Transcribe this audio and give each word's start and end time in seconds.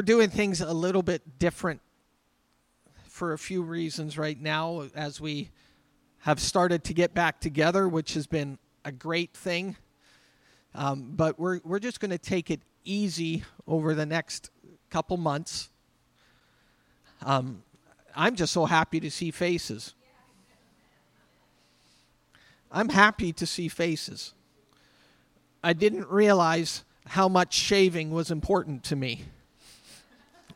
we're 0.00 0.04
doing 0.04 0.30
things 0.30 0.62
a 0.62 0.72
little 0.72 1.02
bit 1.02 1.38
different 1.38 1.82
for 3.06 3.34
a 3.34 3.38
few 3.38 3.60
reasons 3.60 4.16
right 4.16 4.40
now 4.40 4.84
as 4.94 5.20
we 5.20 5.50
have 6.20 6.40
started 6.40 6.82
to 6.84 6.94
get 6.94 7.12
back 7.12 7.38
together, 7.38 7.86
which 7.86 8.14
has 8.14 8.26
been 8.26 8.56
a 8.82 8.90
great 8.90 9.34
thing. 9.34 9.76
Um, 10.74 11.12
but 11.14 11.38
we're, 11.38 11.60
we're 11.64 11.80
just 11.80 12.00
going 12.00 12.12
to 12.12 12.16
take 12.18 12.50
it 12.50 12.62
easy 12.82 13.44
over 13.66 13.94
the 13.94 14.06
next 14.06 14.48
couple 14.88 15.18
months. 15.18 15.68
Um, 17.22 17.62
I'm 18.16 18.36
just 18.36 18.54
so 18.54 18.64
happy 18.64 19.00
to 19.00 19.10
see 19.10 19.30
faces. 19.30 19.92
I'm 22.72 22.88
happy 22.88 23.34
to 23.34 23.44
see 23.44 23.68
faces. 23.68 24.32
I 25.62 25.74
didn't 25.74 26.08
realize 26.08 26.84
how 27.04 27.28
much 27.28 27.52
shaving 27.52 28.12
was 28.12 28.30
important 28.30 28.82
to 28.84 28.96
me. 28.96 29.26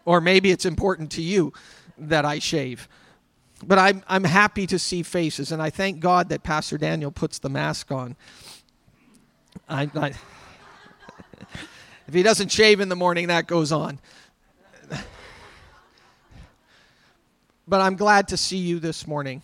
Or 0.04 0.20
maybe 0.20 0.50
it's 0.50 0.64
important 0.64 1.10
to 1.12 1.22
you 1.22 1.52
that 1.96 2.24
I 2.24 2.38
shave. 2.38 2.88
But 3.64 3.78
I'm, 3.78 4.02
I'm 4.08 4.24
happy 4.24 4.66
to 4.66 4.78
see 4.78 5.02
faces, 5.02 5.52
and 5.52 5.62
I 5.62 5.70
thank 5.70 6.00
God 6.00 6.28
that 6.28 6.42
Pastor 6.42 6.77
Daniel 6.77 7.10
puts 7.10 7.38
the 7.38 7.48
mask 7.48 7.90
on. 7.90 8.16
I, 9.68 9.88
I 9.94 10.08
if 12.06 12.12
he 12.12 12.22
doesn't 12.22 12.50
shave 12.50 12.80
in 12.80 12.88
the 12.88 12.96
morning, 12.96 13.28
that 13.28 13.46
goes 13.46 13.72
on. 13.72 14.00
But 17.66 17.80
I'm 17.80 17.96
glad 17.96 18.28
to 18.28 18.36
see 18.36 18.58
you 18.58 18.78
this 18.78 19.06
morning. 19.06 19.42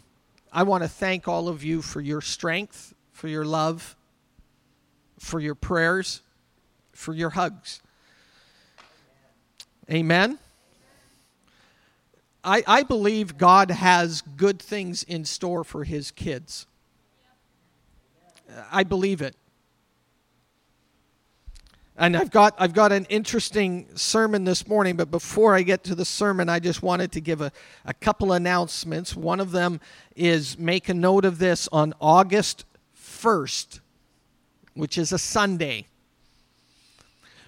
I 0.52 0.64
want 0.64 0.82
to 0.82 0.88
thank 0.88 1.26
all 1.26 1.48
of 1.48 1.64
you 1.64 1.80
for 1.80 2.00
your 2.00 2.20
strength, 2.20 2.94
for 3.12 3.28
your 3.28 3.44
love, 3.44 3.96
for 5.18 5.40
your 5.40 5.54
prayers, 5.54 6.20
for 6.92 7.14
your 7.14 7.30
hugs. 7.30 7.80
Amen. 9.90 10.38
I, 12.42 12.62
I 12.66 12.82
believe 12.82 13.36
God 13.36 13.70
has 13.70 14.22
good 14.22 14.60
things 14.60 15.02
in 15.02 15.24
store 15.24 15.62
for 15.62 15.84
his 15.84 16.10
kids. 16.10 16.66
Uh, 18.48 18.62
I 18.70 18.82
believe 18.82 19.20
it. 19.20 19.36
And 22.00 22.16
I've 22.16 22.30
got, 22.30 22.54
I've 22.56 22.72
got 22.72 22.92
an 22.92 23.04
interesting 23.10 23.86
sermon 23.94 24.44
this 24.44 24.66
morning, 24.66 24.96
but 24.96 25.10
before 25.10 25.54
I 25.54 25.60
get 25.60 25.84
to 25.84 25.94
the 25.94 26.06
sermon, 26.06 26.48
I 26.48 26.58
just 26.58 26.82
wanted 26.82 27.12
to 27.12 27.20
give 27.20 27.42
a, 27.42 27.52
a 27.84 27.92
couple 27.92 28.32
announcements. 28.32 29.14
One 29.14 29.38
of 29.38 29.50
them 29.50 29.80
is 30.16 30.58
make 30.58 30.88
a 30.88 30.94
note 30.94 31.26
of 31.26 31.38
this 31.38 31.68
on 31.70 31.92
August 32.00 32.64
1st, 32.96 33.80
which 34.72 34.96
is 34.96 35.12
a 35.12 35.18
Sunday. 35.18 35.88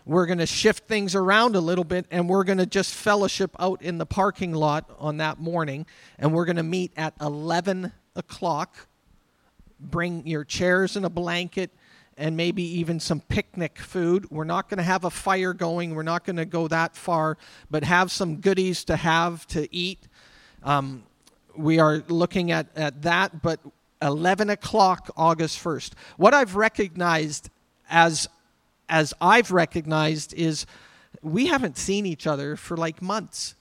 We're 0.05 0.27
going 0.27 0.39
to 0.39 0.47
shift 0.47 0.89
things 0.89 1.15
around 1.15 1.55
a 1.55 1.61
little 1.61 1.85
bit 1.85 2.07
and 2.11 2.29
we're 2.29 2.45
going 2.45 2.59
to 2.59 2.67
just 2.67 2.95
fellowship 2.95 3.55
out 3.59 3.83
in 3.83 3.99
the 3.99 4.07
parking 4.07 4.53
lot 4.53 4.91
on 4.99 5.19
that 5.19 5.39
morning. 5.39 5.87
And 6.19 6.35
we're 6.35 6.45
going 6.45 6.57
to 6.57 6.63
meet 6.63 6.93
at 6.97 7.15
11 7.21 7.93
o'clock. 8.17 8.89
Bring 9.79 10.27
your 10.27 10.45
chairs 10.45 10.97
and 10.97 11.07
a 11.07 11.11
blanket 11.11 11.71
and 12.17 12.37
maybe 12.37 12.63
even 12.63 13.01
some 13.01 13.21
picnic 13.21 13.79
food. 13.79 14.31
We're 14.31 14.45
not 14.45 14.69
going 14.69 14.79
to 14.79 14.85
have 14.85 15.05
a 15.05 15.11
fire 15.11 15.53
going, 15.53 15.95
we're 15.95 16.03
not 16.03 16.25
going 16.25 16.37
to 16.37 16.45
go 16.45 16.69
that 16.69 16.95
far, 16.95 17.39
but 17.71 17.85
have 17.85 18.11
some 18.11 18.37
goodies 18.37 18.85
to 18.85 18.97
have 18.97 19.47
to 19.49 19.73
eat. 19.75 20.09
Um, 20.63 21.05
we 21.57 21.79
are 21.79 22.03
looking 22.09 22.51
at, 22.51 22.67
at 22.77 23.03
that, 23.03 23.43
but 23.43 23.61
11 24.01 24.51
o'clock, 24.51 25.11
August 25.17 25.63
1st. 25.63 25.93
What 26.17 26.35
I've 26.35 26.57
recognized 26.57 27.51
as, 27.89 28.29
as 28.93 29.13
I've 29.21 29.51
recognized 29.51 30.35
is 30.35 30.67
we 31.23 31.47
haven't 31.47 31.79
seen 31.79 32.07
each 32.07 32.27
other 32.27 32.57
for 32.57 32.77
like 32.77 33.03
months. 33.03 33.57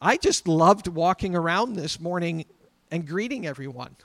I 0.00 0.18
just 0.18 0.46
loved 0.46 0.86
walking 0.86 1.34
around 1.34 1.76
this 1.76 1.98
morning 1.98 2.44
and 2.90 3.06
greeting 3.06 3.46
everyone 3.46 3.96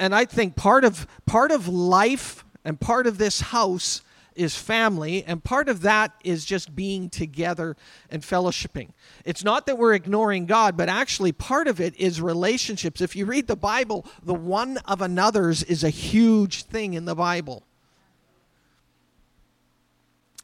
and 0.00 0.14
I 0.14 0.24
think 0.24 0.56
part 0.56 0.84
of 0.84 1.06
part 1.26 1.52
of 1.52 1.68
life 1.68 2.44
and 2.64 2.80
part 2.80 3.06
of 3.06 3.18
this 3.18 3.40
house 3.40 4.00
is 4.40 4.56
family, 4.56 5.22
and 5.24 5.44
part 5.44 5.68
of 5.68 5.82
that 5.82 6.12
is 6.24 6.46
just 6.46 6.74
being 6.74 7.10
together 7.10 7.76
and 8.08 8.22
fellowshipping. 8.22 8.88
It's 9.26 9.44
not 9.44 9.66
that 9.66 9.76
we're 9.76 9.92
ignoring 9.92 10.46
God, 10.46 10.78
but 10.78 10.88
actually 10.88 11.32
part 11.32 11.68
of 11.68 11.78
it 11.78 11.94
is 12.00 12.22
relationships. 12.22 13.02
If 13.02 13.14
you 13.14 13.26
read 13.26 13.48
the 13.48 13.54
Bible, 13.54 14.06
the 14.22 14.34
one 14.34 14.78
of 14.86 15.02
another's 15.02 15.62
is 15.62 15.84
a 15.84 15.90
huge 15.90 16.62
thing 16.62 16.94
in 16.94 17.04
the 17.04 17.14
Bible. 17.14 17.64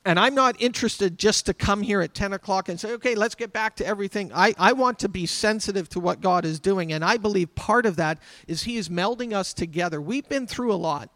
And 0.04 0.20
I'm 0.20 0.34
not 0.34 0.60
interested 0.60 1.18
just 1.18 1.46
to 1.46 1.54
come 1.54 1.82
here 1.82 2.02
at 2.02 2.12
10 2.14 2.34
o'clock 2.34 2.68
and 2.68 2.78
say, 2.78 2.92
okay, 2.92 3.14
let's 3.14 3.34
get 3.34 3.52
back 3.52 3.76
to 3.76 3.86
everything. 3.86 4.30
I, 4.32 4.54
I 4.58 4.72
want 4.72 4.98
to 5.00 5.08
be 5.08 5.24
sensitive 5.24 5.88
to 5.88 6.00
what 6.00 6.20
God 6.20 6.44
is 6.44 6.60
doing. 6.60 6.92
And 6.92 7.02
I 7.02 7.16
believe 7.16 7.54
part 7.54 7.86
of 7.86 7.96
that 7.96 8.18
is 8.46 8.64
He 8.64 8.76
is 8.76 8.90
melding 8.90 9.32
us 9.32 9.54
together. 9.54 10.00
We've 10.00 10.28
been 10.28 10.46
through 10.46 10.72
a 10.72 10.76
lot. 10.76 11.10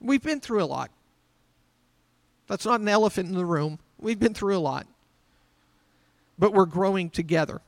We've 0.00 0.22
been 0.22 0.40
through 0.40 0.62
a 0.62 0.66
lot. 0.66 0.90
That's 2.46 2.64
not 2.64 2.80
an 2.80 2.88
elephant 2.88 3.28
in 3.28 3.34
the 3.34 3.44
room. 3.44 3.78
We've 3.98 4.18
been 4.18 4.34
through 4.34 4.56
a 4.56 4.60
lot. 4.60 4.86
But 6.38 6.52
we're 6.52 6.66
growing 6.66 7.10
together. 7.10 7.60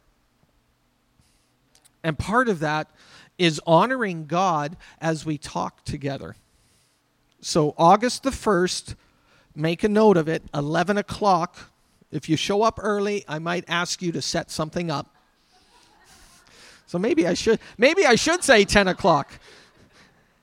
And 2.02 2.18
part 2.18 2.48
of 2.48 2.60
that 2.60 2.88
is 3.36 3.60
honoring 3.66 4.26
God 4.26 4.76
as 5.00 5.26
we 5.26 5.38
talk 5.38 5.84
together. 5.84 6.36
So, 7.42 7.74
August 7.76 8.22
the 8.22 8.30
1st, 8.30 8.94
make 9.54 9.82
a 9.82 9.88
note 9.88 10.16
of 10.16 10.28
it, 10.28 10.42
11 10.54 10.98
o'clock. 10.98 11.56
If 12.10 12.28
you 12.28 12.36
show 12.36 12.62
up 12.62 12.78
early, 12.82 13.24
I 13.28 13.38
might 13.38 13.64
ask 13.68 14.02
you 14.02 14.12
to 14.12 14.22
set 14.22 14.50
something 14.50 14.90
up. 14.90 15.14
So 16.90 16.98
maybe 16.98 17.24
I 17.24 17.34
should 17.34 17.60
maybe 17.78 18.04
I 18.04 18.16
should 18.16 18.42
say 18.42 18.64
10 18.64 18.88
o'clock. 18.88 19.30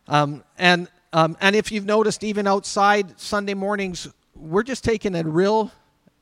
Um, 0.07 0.45
and 0.57 0.87
um, 1.13 1.37
and 1.39 1.55
if 1.55 1.71
you've 1.71 1.85
noticed, 1.85 2.23
even 2.23 2.47
outside 2.47 3.19
Sunday 3.19 3.53
mornings, 3.53 4.07
we're 4.35 4.63
just 4.63 4.83
taking 4.83 5.15
a 5.15 5.23
real 5.23 5.71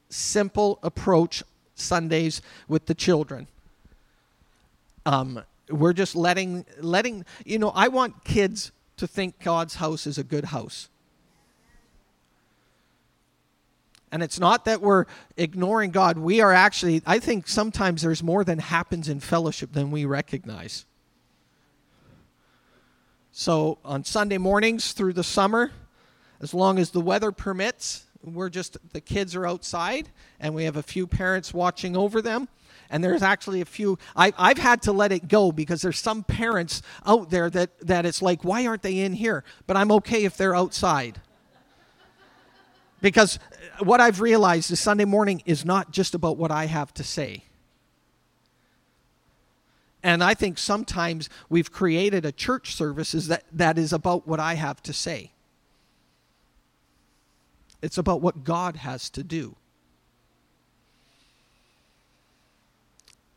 simple 0.09 0.79
approach 0.83 1.43
Sundays 1.75 2.41
with 2.67 2.85
the 2.85 2.93
children. 2.93 3.47
Um, 5.05 5.43
we're 5.69 5.93
just 5.93 6.15
letting 6.15 6.65
letting 6.79 7.25
you 7.43 7.59
know. 7.59 7.71
I 7.75 7.87
want 7.87 8.23
kids 8.23 8.71
to 8.97 9.07
think 9.07 9.39
God's 9.39 9.75
house 9.75 10.07
is 10.07 10.17
a 10.17 10.23
good 10.23 10.45
house. 10.45 10.89
And 14.11 14.23
it's 14.23 14.39
not 14.39 14.65
that 14.65 14.81
we're 14.81 15.05
ignoring 15.35 15.91
God. 15.91 16.17
We 16.17 16.39
are 16.39 16.53
actually, 16.53 17.01
I 17.05 17.19
think 17.19 17.49
sometimes 17.49 18.01
there's 18.01 18.23
more 18.23 18.45
than 18.45 18.59
happens 18.59 19.09
in 19.09 19.19
fellowship 19.19 19.73
than 19.73 19.91
we 19.91 20.05
recognize. 20.05 20.85
So 23.37 23.79
on 23.83 24.05
Sunday 24.05 24.37
mornings 24.37 24.93
through 24.93 25.11
the 25.11 25.23
summer, 25.23 25.71
as 26.39 26.53
long 26.53 26.79
as 26.79 26.91
the 26.91 27.01
weather 27.01 27.33
permits, 27.33 28.05
we're 28.23 28.47
just, 28.47 28.77
the 28.93 29.01
kids 29.01 29.35
are 29.35 29.45
outside 29.45 30.07
and 30.39 30.55
we 30.55 30.63
have 30.63 30.77
a 30.77 30.81
few 30.81 31.05
parents 31.05 31.53
watching 31.53 31.97
over 31.97 32.21
them. 32.21 32.47
And 32.89 33.03
there's 33.03 33.21
actually 33.21 33.59
a 33.59 33.65
few 33.65 33.99
I, 34.15 34.31
i've 34.37 34.57
had 34.57 34.83
to 34.83 34.93
let 34.93 35.11
it 35.11 35.27
go 35.27 35.51
because 35.51 35.81
there's 35.81 35.99
some 35.99 36.23
parents 36.23 36.81
out 37.05 37.29
there 37.29 37.49
that, 37.49 37.77
that 37.79 38.05
it's 38.05 38.21
like 38.21 38.45
why 38.45 38.65
aren't 38.67 38.83
they 38.83 38.99
in 38.99 39.11
here? 39.11 39.43
But 39.67 39.75
i'm 39.75 39.91
okay 39.93 40.23
if 40.23 40.37
they're 40.37 40.55
outside. 40.55 41.19
Because 43.01 43.37
uh, 43.81 43.83
what 43.83 43.99
i've 43.99 44.21
realized 44.21 44.71
is 44.71 44.79
sunday 44.79 45.03
morning 45.03 45.41
is 45.45 45.65
not 45.65 45.91
just 45.91 46.13
about 46.13 46.37
what 46.37 46.51
i 46.51 46.67
have 46.67 46.93
to 46.93 47.03
say 47.03 47.43
and 50.05 50.23
i 50.23 50.33
think 50.33 50.57
sometimes 50.57 51.29
we've 51.49 51.71
created 51.71 52.25
a 52.25 52.31
church 52.31 52.75
services 52.75 53.27
that, 53.27 53.43
that 53.51 53.77
is 53.77 53.91
about 53.91 54.27
what 54.27 54.39
i 54.39 54.53
have 54.53 54.81
to 54.81 54.93
say 54.93 55.31
it's 57.81 57.97
about 57.97 58.21
what 58.21 58.43
god 58.43 58.77
has 58.77 59.09
to 59.09 59.23
do 59.23 59.55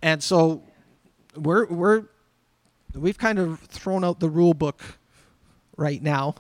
And 0.03 0.23
so 0.23 0.63
we're 1.37 1.67
we're 1.67 2.05
we've 2.95 3.19
kind 3.19 3.39
of 3.39 3.61
thrown 3.61 4.05
out 4.05 4.21
the 4.21 4.29
rule 4.29 4.55
book 4.55 4.83
right 5.77 6.03
now. 6.03 6.37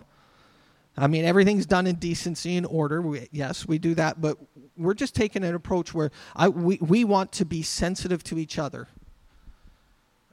I 0.96 1.06
mean, 1.06 1.24
everything's 1.24 1.66
done 1.66 1.86
in 1.86 1.96
decency 1.96 2.56
and 2.56 2.66
order. 2.66 3.00
We, 3.00 3.28
yes, 3.30 3.66
we 3.66 3.78
do 3.78 3.94
that, 3.94 4.20
but 4.20 4.36
we're 4.76 4.94
just 4.94 5.14
taking 5.14 5.44
an 5.44 5.54
approach 5.54 5.94
where 5.94 6.10
I, 6.34 6.48
we, 6.48 6.78
we 6.78 7.04
want 7.04 7.30
to 7.32 7.44
be 7.44 7.62
sensitive 7.62 8.24
to 8.24 8.38
each 8.38 8.58
other. 8.58 8.88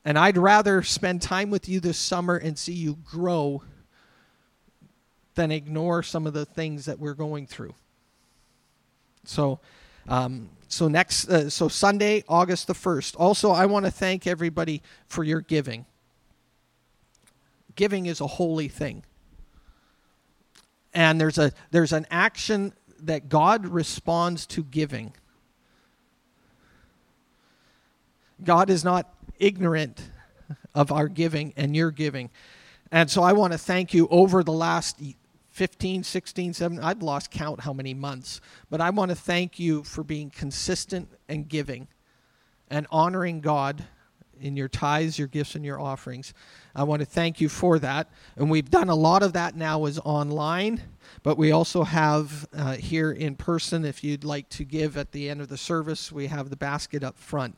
And 0.05 0.19
I'd 0.19 0.37
rather 0.37 0.83
spend 0.83 1.23
time 1.23 1.49
with 1.49 1.67
you 1.67 1.79
this 1.79 1.97
summer 1.97 2.37
and 2.37 2.57
see 2.57 2.73
you 2.73 2.97
grow 3.03 3.63
than 5.33 5.51
ignore 5.51 6.03
some 6.03 6.27
of 6.27 6.33
the 6.33 6.45
things 6.45 6.85
that 6.85 6.99
we're 6.99 7.15
going 7.15 7.47
through. 7.47 7.73
So, 9.25 9.59
um, 10.07 10.49
so 10.67 10.87
next, 10.87 11.27
uh, 11.27 11.49
so 11.49 11.67
Sunday, 11.67 12.23
August 12.29 12.67
the 12.67 12.75
first. 12.75 13.15
Also, 13.15 13.51
I 13.51 13.65
want 13.65 13.85
to 13.85 13.91
thank 13.91 14.27
everybody 14.27 14.83
for 15.07 15.23
your 15.23 15.41
giving. 15.41 15.85
Giving 17.75 18.05
is 18.05 18.21
a 18.21 18.27
holy 18.27 18.69
thing, 18.69 19.03
and 20.93 21.19
there's 21.19 21.37
a 21.37 21.51
there's 21.71 21.91
an 21.91 22.05
action 22.09 22.71
that 23.01 23.27
God 23.27 23.65
responds 23.65 24.45
to 24.47 24.63
giving. 24.63 25.13
God 28.43 28.69
is 28.69 28.83
not 28.83 29.13
ignorant 29.39 30.09
of 30.73 30.91
our 30.91 31.07
giving 31.07 31.53
and 31.55 31.75
your 31.75 31.91
giving. 31.91 32.29
And 32.91 33.09
so 33.09 33.23
I 33.23 33.33
want 33.33 33.53
to 33.53 33.59
thank 33.59 33.93
you 33.93 34.07
over 34.09 34.43
the 34.43 34.51
last 34.51 35.01
15, 35.51 36.03
16, 36.03 36.53
17, 36.53 36.83
I've 36.83 37.01
lost 37.01 37.31
count 37.31 37.61
how 37.61 37.73
many 37.73 37.93
months, 37.93 38.41
but 38.69 38.81
I 38.81 38.89
want 38.89 39.09
to 39.09 39.15
thank 39.15 39.57
you 39.57 39.83
for 39.83 40.03
being 40.03 40.29
consistent 40.29 41.09
and 41.29 41.47
giving 41.47 41.87
and 42.69 42.85
honoring 42.91 43.39
God 43.39 43.85
in 44.41 44.57
your 44.57 44.67
tithes, 44.67 45.17
your 45.17 45.27
gifts, 45.27 45.55
and 45.55 45.63
your 45.63 45.79
offerings. 45.79 46.33
I 46.75 46.83
want 46.83 46.99
to 46.99 47.05
thank 47.05 47.39
you 47.39 47.47
for 47.47 47.79
that. 47.79 48.09
And 48.35 48.49
we've 48.49 48.69
done 48.69 48.89
a 48.89 48.95
lot 48.95 49.23
of 49.23 49.33
that 49.33 49.55
now 49.55 49.85
is 49.85 49.97
online, 49.99 50.81
but 51.23 51.37
we 51.37 51.51
also 51.51 51.83
have 51.83 52.47
uh, 52.53 52.73
here 52.73 53.11
in 53.11 53.35
person. 53.35 53.85
If 53.85 54.03
you'd 54.03 54.25
like 54.25 54.49
to 54.49 54.65
give 54.65 54.97
at 54.97 55.13
the 55.13 55.29
end 55.29 55.41
of 55.41 55.47
the 55.47 55.57
service, 55.57 56.11
we 56.11 56.27
have 56.27 56.49
the 56.49 56.57
basket 56.57 57.03
up 57.03 57.17
front. 57.17 57.55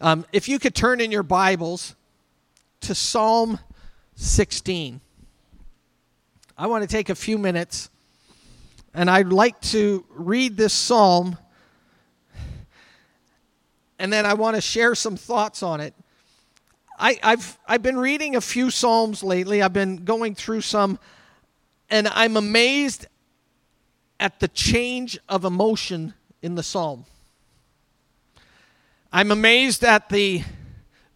Um, 0.00 0.24
if 0.32 0.48
you 0.48 0.60
could 0.60 0.76
turn 0.76 1.00
in 1.00 1.10
your 1.10 1.24
Bibles 1.24 1.96
to 2.82 2.94
Psalm 2.94 3.58
16, 4.14 5.00
I 6.56 6.66
want 6.68 6.82
to 6.82 6.88
take 6.88 7.08
a 7.08 7.16
few 7.16 7.36
minutes 7.36 7.90
and 8.94 9.10
I'd 9.10 9.32
like 9.32 9.60
to 9.62 10.04
read 10.10 10.56
this 10.56 10.72
psalm 10.72 11.36
and 13.98 14.12
then 14.12 14.24
I 14.24 14.34
want 14.34 14.54
to 14.54 14.60
share 14.60 14.94
some 14.94 15.16
thoughts 15.16 15.64
on 15.64 15.80
it. 15.80 15.94
I, 16.96 17.18
have 17.22 17.58
I've 17.66 17.82
been 17.82 17.98
reading 17.98 18.36
a 18.36 18.40
few 18.40 18.70
Psalms 18.70 19.22
lately. 19.22 19.62
I've 19.62 19.72
been 19.72 20.04
going 20.04 20.34
through 20.34 20.62
some, 20.62 20.98
and 21.90 22.08
I'm 22.08 22.36
amazed 22.36 23.06
at 24.20 24.40
the 24.40 24.48
change 24.48 25.18
of 25.28 25.44
emotion 25.44 26.14
in 26.42 26.54
the 26.54 26.62
Psalm. 26.62 27.04
I'm 29.12 29.30
amazed 29.30 29.84
at 29.84 30.10
the 30.10 30.42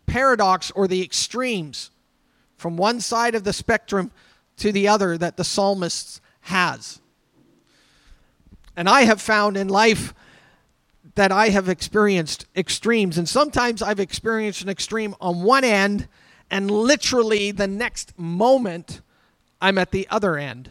paradox 0.07 0.71
or 0.71 0.89
the 0.89 1.03
extremes 1.03 1.91
from 2.57 2.77
one 2.77 3.01
side 3.01 3.35
of 3.35 3.45
the 3.45 3.53
spectrum 3.53 4.11
to 4.59 4.73
the 4.73 4.89
other 4.89 5.19
that 5.19 5.37
the 5.37 5.45
psalmist 5.45 6.21
has. 6.43 7.01
And 8.77 8.89
I 8.89 9.03
have 9.03 9.21
found 9.21 9.57
in 9.57 9.69
life 9.69 10.15
that 11.17 11.31
I 11.31 11.51
have 11.51 11.69
experienced 11.69 12.47
extremes. 12.57 13.19
And 13.19 13.29
sometimes 13.29 13.83
I've 13.83 14.01
experienced 14.01 14.63
an 14.63 14.71
extreme 14.71 15.15
on 15.21 15.43
one 15.43 15.65
end, 15.65 16.09
and 16.51 16.71
literally 16.71 17.51
the 17.51 17.67
next 17.67 18.19
moment, 18.19 19.03
I'm 19.61 19.77
at 19.77 19.91
the 19.91 20.09
other 20.11 20.39
end. 20.39 20.71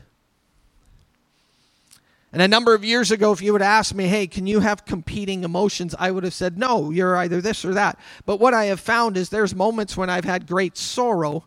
And 2.34 2.42
a 2.42 2.48
number 2.48 2.74
of 2.74 2.86
years 2.86 3.12
ago, 3.12 3.34
if 3.34 3.42
you 3.42 3.52
would 3.52 3.62
ask 3.62 3.94
me, 3.94 4.06
hey, 4.06 4.26
can 4.26 4.48
you 4.48 4.62
have 4.62 4.86
competing 4.86 5.44
emotions? 5.44 5.94
I 6.00 6.12
would 6.12 6.24
have 6.24 6.34
said, 6.34 6.58
no, 6.58 6.90
you're 6.90 7.18
either 7.18 7.42
this 7.42 7.66
or 7.66 7.74
that. 7.74 8.00
But 8.26 8.40
what 8.40 8.54
I 8.54 8.66
have 8.66 8.80
found 8.80 9.18
is 9.18 9.30
there's 9.30 9.54
moments 9.54 9.98
when 9.98 10.10
I've 10.10 10.24
had 10.24 10.48
great 10.48 10.78
sorrow, 10.78 11.46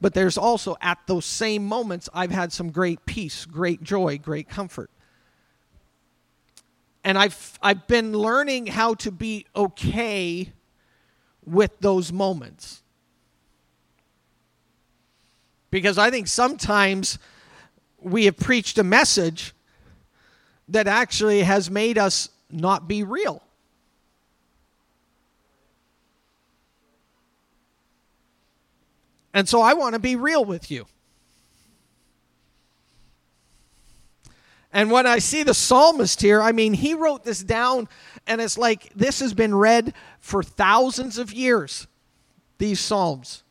but 0.00 0.12
there's 0.12 0.36
also 0.36 0.76
at 0.80 0.98
those 1.06 1.24
same 1.24 1.64
moments, 1.64 2.08
I've 2.12 2.32
had 2.32 2.52
some 2.52 2.72
great 2.72 3.06
peace, 3.06 3.44
great 3.44 3.82
joy, 3.82 4.18
great 4.18 4.48
comfort 4.48 4.90
and 7.04 7.18
I've 7.18 7.58
I've 7.62 7.86
been 7.86 8.12
learning 8.12 8.66
how 8.66 8.94
to 8.94 9.12
be 9.12 9.46
okay 9.54 10.52
with 11.44 11.78
those 11.80 12.12
moments. 12.12 12.82
Because 15.70 15.98
I 15.98 16.10
think 16.10 16.28
sometimes 16.28 17.18
we 18.00 18.24
have 18.24 18.36
preached 18.36 18.78
a 18.78 18.84
message 18.84 19.54
that 20.68 20.86
actually 20.86 21.42
has 21.42 21.70
made 21.70 21.98
us 21.98 22.28
not 22.50 22.88
be 22.88 23.02
real. 23.02 23.42
And 29.32 29.48
so 29.48 29.60
I 29.60 29.74
want 29.74 29.94
to 29.94 29.98
be 29.98 30.14
real 30.14 30.44
with 30.44 30.70
you. 30.70 30.86
And 34.72 34.90
when 34.90 35.06
I 35.06 35.18
see 35.18 35.42
the 35.42 35.54
psalmist 35.54 36.20
here, 36.20 36.42
I 36.42 36.52
mean, 36.52 36.74
he 36.74 36.94
wrote 36.94 37.24
this 37.24 37.42
down, 37.42 37.88
and 38.26 38.40
it's 38.40 38.58
like 38.58 38.92
this 38.94 39.20
has 39.20 39.32
been 39.32 39.54
read 39.54 39.94
for 40.20 40.42
thousands 40.42 41.18
of 41.18 41.32
years, 41.32 41.86
these 42.58 42.80
psalms. 42.80 43.44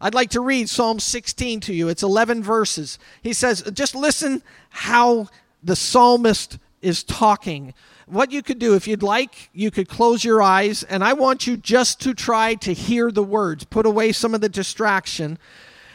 I'd 0.00 0.14
like 0.14 0.30
to 0.30 0.40
read 0.40 0.68
Psalm 0.68 1.00
16 1.00 1.60
to 1.60 1.74
you. 1.74 1.88
It's 1.88 2.02
11 2.02 2.42
verses. 2.42 2.98
He 3.22 3.32
says, 3.32 3.62
just 3.72 3.94
listen 3.94 4.42
how 4.68 5.28
the 5.62 5.76
psalmist 5.76 6.58
is 6.80 7.02
talking. 7.02 7.74
What 8.06 8.30
you 8.30 8.42
could 8.42 8.58
do, 8.58 8.74
if 8.74 8.86
you'd 8.86 9.02
like, 9.02 9.50
you 9.52 9.70
could 9.70 9.88
close 9.88 10.24
your 10.24 10.40
eyes, 10.40 10.82
and 10.84 11.02
I 11.02 11.12
want 11.12 11.46
you 11.46 11.56
just 11.56 12.00
to 12.02 12.14
try 12.14 12.54
to 12.54 12.72
hear 12.72 13.10
the 13.10 13.22
words, 13.22 13.64
put 13.64 13.86
away 13.86 14.12
some 14.12 14.34
of 14.34 14.40
the 14.40 14.48
distraction. 14.48 15.38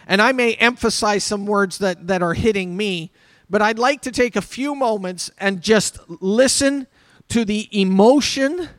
And 0.07 0.21
I 0.21 0.31
may 0.31 0.55
emphasize 0.55 1.23
some 1.23 1.45
words 1.45 1.77
that, 1.77 2.07
that 2.07 2.21
are 2.21 2.33
hitting 2.33 2.75
me 2.75 3.11
but 3.51 3.61
I'd 3.61 3.77
like 3.77 4.01
to 4.03 4.11
take 4.11 4.37
a 4.37 4.41
few 4.41 4.73
moments 4.73 5.29
and 5.37 5.61
just 5.61 5.99
listen 6.21 6.87
to 7.27 7.43
the 7.43 7.67
emotion 7.77 8.69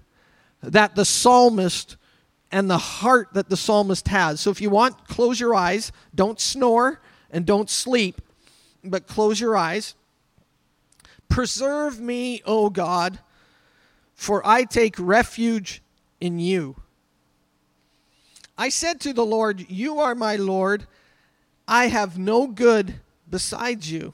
that 0.63 0.95
the 0.95 1.05
psalmist 1.05 1.99
and 2.51 2.71
the 2.71 2.79
heart 2.79 3.29
that 3.35 3.51
the 3.51 3.57
psalmist 3.57 4.09
has. 4.09 4.41
So 4.41 4.51
if 4.51 4.63
you 4.63 4.71
want, 4.71 5.07
close 5.07 5.39
your 5.39 5.55
eyes. 5.55 5.93
Don't 6.15 6.41
snore 6.41 7.03
and 7.31 7.45
don't 7.45 7.69
sleep, 7.69 8.23
but 8.83 9.07
close 9.07 9.39
your 9.39 9.59
eyes. 9.59 9.95
Preserve 11.33 11.99
me, 11.99 12.43
O 12.45 12.69
God, 12.69 13.19
for 14.15 14.47
I 14.47 14.65
take 14.65 14.97
refuge 14.99 15.83
in 16.21 16.39
you. 16.39 16.77
I 18.59 18.69
said 18.69 19.01
to 19.01 19.15
the 19.15 19.25
Lord, 19.25 19.65
You 19.71 19.99
are 19.99 20.15
my 20.15 20.37
Lord. 20.37 20.87
I 21.67 21.87
have 21.87 22.19
no 22.19 22.47
good 22.47 23.01
besides 23.31 23.91
you. 23.91 24.13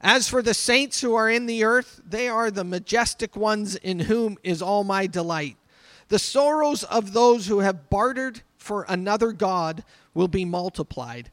As 0.00 0.26
for 0.26 0.40
the 0.40 0.54
saints 0.54 1.02
who 1.02 1.14
are 1.14 1.28
in 1.28 1.44
the 1.44 1.64
earth, 1.64 2.00
they 2.02 2.28
are 2.28 2.50
the 2.50 2.64
majestic 2.64 3.36
ones 3.36 3.76
in 3.76 4.00
whom 4.00 4.38
is 4.42 4.62
all 4.62 4.84
my 4.84 5.06
delight. 5.06 5.58
The 6.08 6.18
sorrows 6.18 6.82
of 6.82 7.12
those 7.12 7.46
who 7.46 7.58
have 7.58 7.90
bartered 7.90 8.40
for 8.56 8.86
another 8.88 9.32
God 9.32 9.84
will 10.14 10.28
be 10.28 10.46
multiplied. 10.46 11.30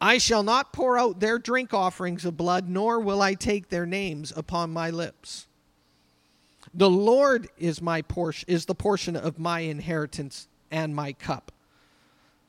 I 0.00 0.18
shall 0.18 0.42
not 0.42 0.72
pour 0.72 0.98
out 0.98 1.20
their 1.20 1.38
drink 1.38 1.74
offerings 1.74 2.24
of 2.24 2.36
blood, 2.36 2.68
nor 2.68 3.00
will 3.00 3.20
I 3.20 3.34
take 3.34 3.68
their 3.68 3.84
names 3.84 4.32
upon 4.34 4.72
my 4.72 4.88
lips. 4.90 5.46
The 6.72 6.88
Lord 6.88 7.48
is 7.58 7.82
my 7.82 8.00
portion 8.02 8.48
is 8.48 8.66
the 8.66 8.74
portion 8.74 9.16
of 9.16 9.38
my 9.38 9.60
inheritance 9.60 10.48
and 10.70 10.94
my 10.94 11.12
cup. 11.12 11.52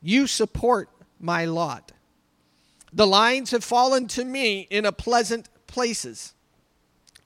You 0.00 0.26
support 0.26 0.88
my 1.20 1.44
lot. 1.44 1.92
The 2.92 3.06
lines 3.06 3.50
have 3.50 3.64
fallen 3.64 4.06
to 4.08 4.24
me 4.24 4.66
in 4.70 4.84
a 4.86 4.92
pleasant 4.92 5.48
places. 5.66 6.34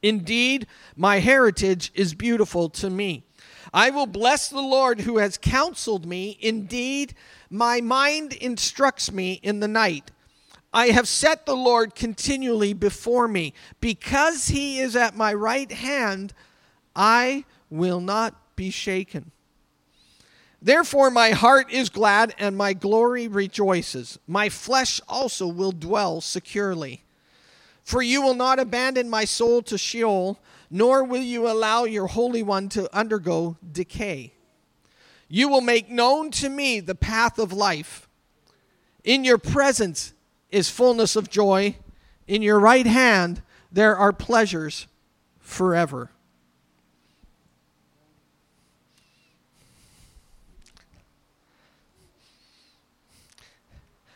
Indeed, 0.02 0.66
my 0.96 1.18
heritage 1.18 1.90
is 1.94 2.14
beautiful 2.14 2.68
to 2.70 2.90
me. 2.90 3.24
I 3.74 3.90
will 3.90 4.06
bless 4.06 4.48
the 4.48 4.60
Lord 4.60 5.00
who 5.00 5.18
has 5.18 5.38
counseled 5.38 6.06
me. 6.06 6.38
Indeed, 6.40 7.14
my 7.50 7.80
mind 7.80 8.32
instructs 8.32 9.10
me 9.10 9.34
in 9.42 9.60
the 9.60 9.68
night. 9.68 10.12
I 10.76 10.88
have 10.88 11.08
set 11.08 11.46
the 11.46 11.56
Lord 11.56 11.94
continually 11.94 12.74
before 12.74 13.28
me. 13.28 13.54
Because 13.80 14.48
he 14.48 14.78
is 14.78 14.94
at 14.94 15.16
my 15.16 15.32
right 15.32 15.72
hand, 15.72 16.34
I 16.94 17.46
will 17.70 17.98
not 17.98 18.34
be 18.56 18.68
shaken. 18.68 19.30
Therefore, 20.60 21.10
my 21.10 21.30
heart 21.30 21.72
is 21.72 21.88
glad 21.88 22.34
and 22.38 22.58
my 22.58 22.74
glory 22.74 23.26
rejoices. 23.26 24.18
My 24.26 24.50
flesh 24.50 25.00
also 25.08 25.46
will 25.46 25.72
dwell 25.72 26.20
securely. 26.20 27.04
For 27.82 28.02
you 28.02 28.20
will 28.20 28.34
not 28.34 28.58
abandon 28.58 29.08
my 29.08 29.24
soul 29.24 29.62
to 29.62 29.78
Sheol, 29.78 30.38
nor 30.70 31.02
will 31.02 31.22
you 31.22 31.48
allow 31.48 31.84
your 31.84 32.08
Holy 32.08 32.42
One 32.42 32.68
to 32.70 32.94
undergo 32.94 33.56
decay. 33.72 34.34
You 35.26 35.48
will 35.48 35.62
make 35.62 35.88
known 35.88 36.30
to 36.32 36.50
me 36.50 36.80
the 36.80 36.94
path 36.94 37.38
of 37.38 37.50
life. 37.50 38.10
In 39.04 39.24
your 39.24 39.38
presence 39.38 40.12
is 40.56 40.70
fullness 40.70 41.16
of 41.16 41.28
joy. 41.28 41.76
In 42.26 42.40
your 42.40 42.58
right 42.58 42.86
hand 42.86 43.42
there 43.70 43.94
are 43.94 44.10
pleasures 44.10 44.86
forever. 45.38 46.10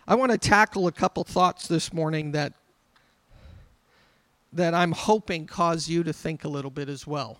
I 0.08 0.14
want 0.14 0.32
to 0.32 0.38
tackle 0.38 0.86
a 0.86 0.92
couple 0.92 1.24
thoughts 1.24 1.68
this 1.68 1.92
morning 1.92 2.32
that 2.32 2.54
that 4.54 4.72
I'm 4.72 4.92
hoping 4.92 5.46
cause 5.46 5.88
you 5.88 6.02
to 6.04 6.12
think 6.12 6.44
a 6.44 6.48
little 6.48 6.70
bit 6.70 6.88
as 6.88 7.06
well. 7.06 7.38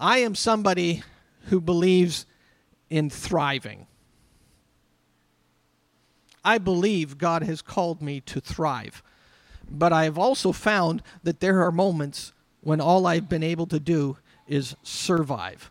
I 0.00 0.18
am 0.20 0.34
somebody 0.34 1.02
who 1.50 1.60
believes 1.60 2.24
in 2.88 3.10
thriving. 3.10 3.86
I 6.44 6.58
believe 6.58 7.18
God 7.18 7.42
has 7.42 7.62
called 7.62 8.00
me 8.00 8.20
to 8.22 8.40
thrive. 8.40 9.02
But 9.70 9.92
I 9.92 10.04
have 10.04 10.18
also 10.18 10.52
found 10.52 11.02
that 11.22 11.40
there 11.40 11.62
are 11.62 11.70
moments 11.72 12.32
when 12.62 12.80
all 12.80 13.06
I've 13.06 13.28
been 13.28 13.42
able 13.42 13.66
to 13.66 13.80
do 13.80 14.16
is 14.48 14.74
survive. 14.82 15.70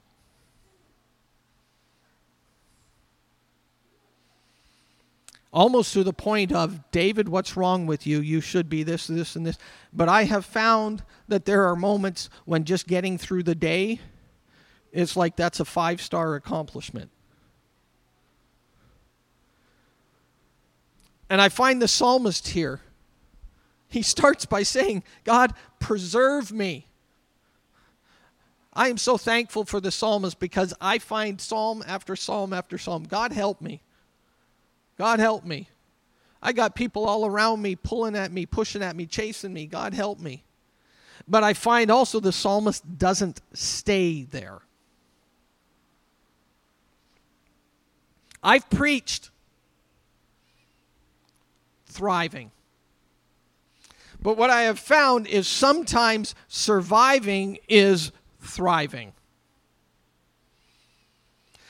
Almost 5.51 5.93
to 5.93 6.03
the 6.03 6.13
point 6.13 6.51
of, 6.51 6.91
David, 6.91 7.27
what's 7.27 7.57
wrong 7.57 7.87
with 7.87 8.05
you? 8.05 8.21
You 8.21 8.39
should 8.39 8.69
be 8.69 8.83
this, 8.83 9.07
this, 9.07 9.35
and 9.35 9.45
this. 9.45 9.57
But 9.91 10.07
I 10.07 10.25
have 10.25 10.45
found 10.45 11.03
that 11.27 11.45
there 11.45 11.65
are 11.65 11.75
moments 11.75 12.29
when 12.45 12.65
just 12.65 12.87
getting 12.87 13.17
through 13.17 13.43
the 13.43 13.55
day, 13.55 13.99
it's 14.91 15.17
like 15.17 15.35
that's 15.35 15.59
a 15.59 15.65
five 15.65 16.01
star 16.01 16.35
accomplishment. 16.35 17.09
And 21.29 21.39
I 21.41 21.49
find 21.49 21.81
the 21.81 21.87
psalmist 21.87 22.49
here. 22.49 22.81
He 23.87 24.01
starts 24.01 24.45
by 24.45 24.63
saying, 24.63 25.03
God, 25.23 25.53
preserve 25.79 26.51
me. 26.51 26.87
I 28.73 28.87
am 28.87 28.97
so 28.97 29.17
thankful 29.17 29.65
for 29.65 29.79
the 29.79 29.91
psalmist 29.91 30.39
because 30.39 30.73
I 30.79 30.99
find 30.99 31.41
psalm 31.41 31.83
after 31.85 32.15
psalm 32.15 32.53
after 32.53 32.77
psalm. 32.77 33.03
God 33.03 33.31
help 33.31 33.61
me. 33.61 33.81
God 34.97 35.19
help 35.19 35.43
me. 35.43 35.69
I 36.41 36.53
got 36.53 36.75
people 36.75 37.05
all 37.05 37.25
around 37.25 37.61
me 37.61 37.75
pulling 37.75 38.15
at 38.15 38.31
me, 38.31 38.45
pushing 38.45 38.81
at 38.81 38.95
me, 38.95 39.05
chasing 39.05 39.53
me. 39.53 39.65
God 39.65 39.93
help 39.93 40.19
me. 40.19 40.43
But 41.27 41.43
I 41.43 41.53
find 41.53 41.91
also 41.91 42.19
the 42.19 42.31
psalmist 42.31 42.97
doesn't 42.97 43.41
stay 43.53 44.23
there. 44.23 44.59
I've 48.41 48.69
preached 48.69 49.29
thriving. 51.99 52.49
But 54.21 54.37
what 54.37 54.49
I 54.49 54.61
have 54.61 54.79
found 54.79 55.27
is 55.27 55.49
sometimes 55.49 56.33
surviving 56.47 57.57
is 57.67 58.13
thriving. 58.39 59.11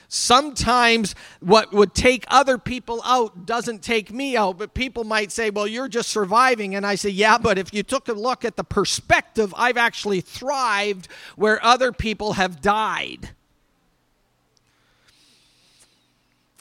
Sometimes 0.08 1.16
what 1.40 1.74
would 1.74 1.96
take 1.96 2.26
other 2.28 2.60
people 2.60 3.02
out 3.06 3.48
doesn't 3.48 3.82
take 3.82 4.12
me 4.12 4.38
out, 4.38 4.60
but 4.60 4.76
people 4.76 5.04
might 5.04 5.32
say, 5.32 5.50
Well, 5.50 5.66
you're 5.66 5.88
just 5.88 6.10
surviving. 6.10 6.76
And 6.76 6.86
I 6.86 6.94
say, 6.94 7.10
Yeah, 7.10 7.40
but 7.40 7.58
if 7.58 7.74
you 7.74 7.82
took 7.82 8.08
a 8.08 8.14
look 8.14 8.46
at 8.46 8.56
the 8.56 8.64
perspective, 8.64 9.52
I've 9.58 9.78
actually 9.78 10.22
thrived 10.22 11.08
where 11.38 11.64
other 11.66 11.92
people 11.92 12.34
have 12.34 12.62
died. 12.62 13.32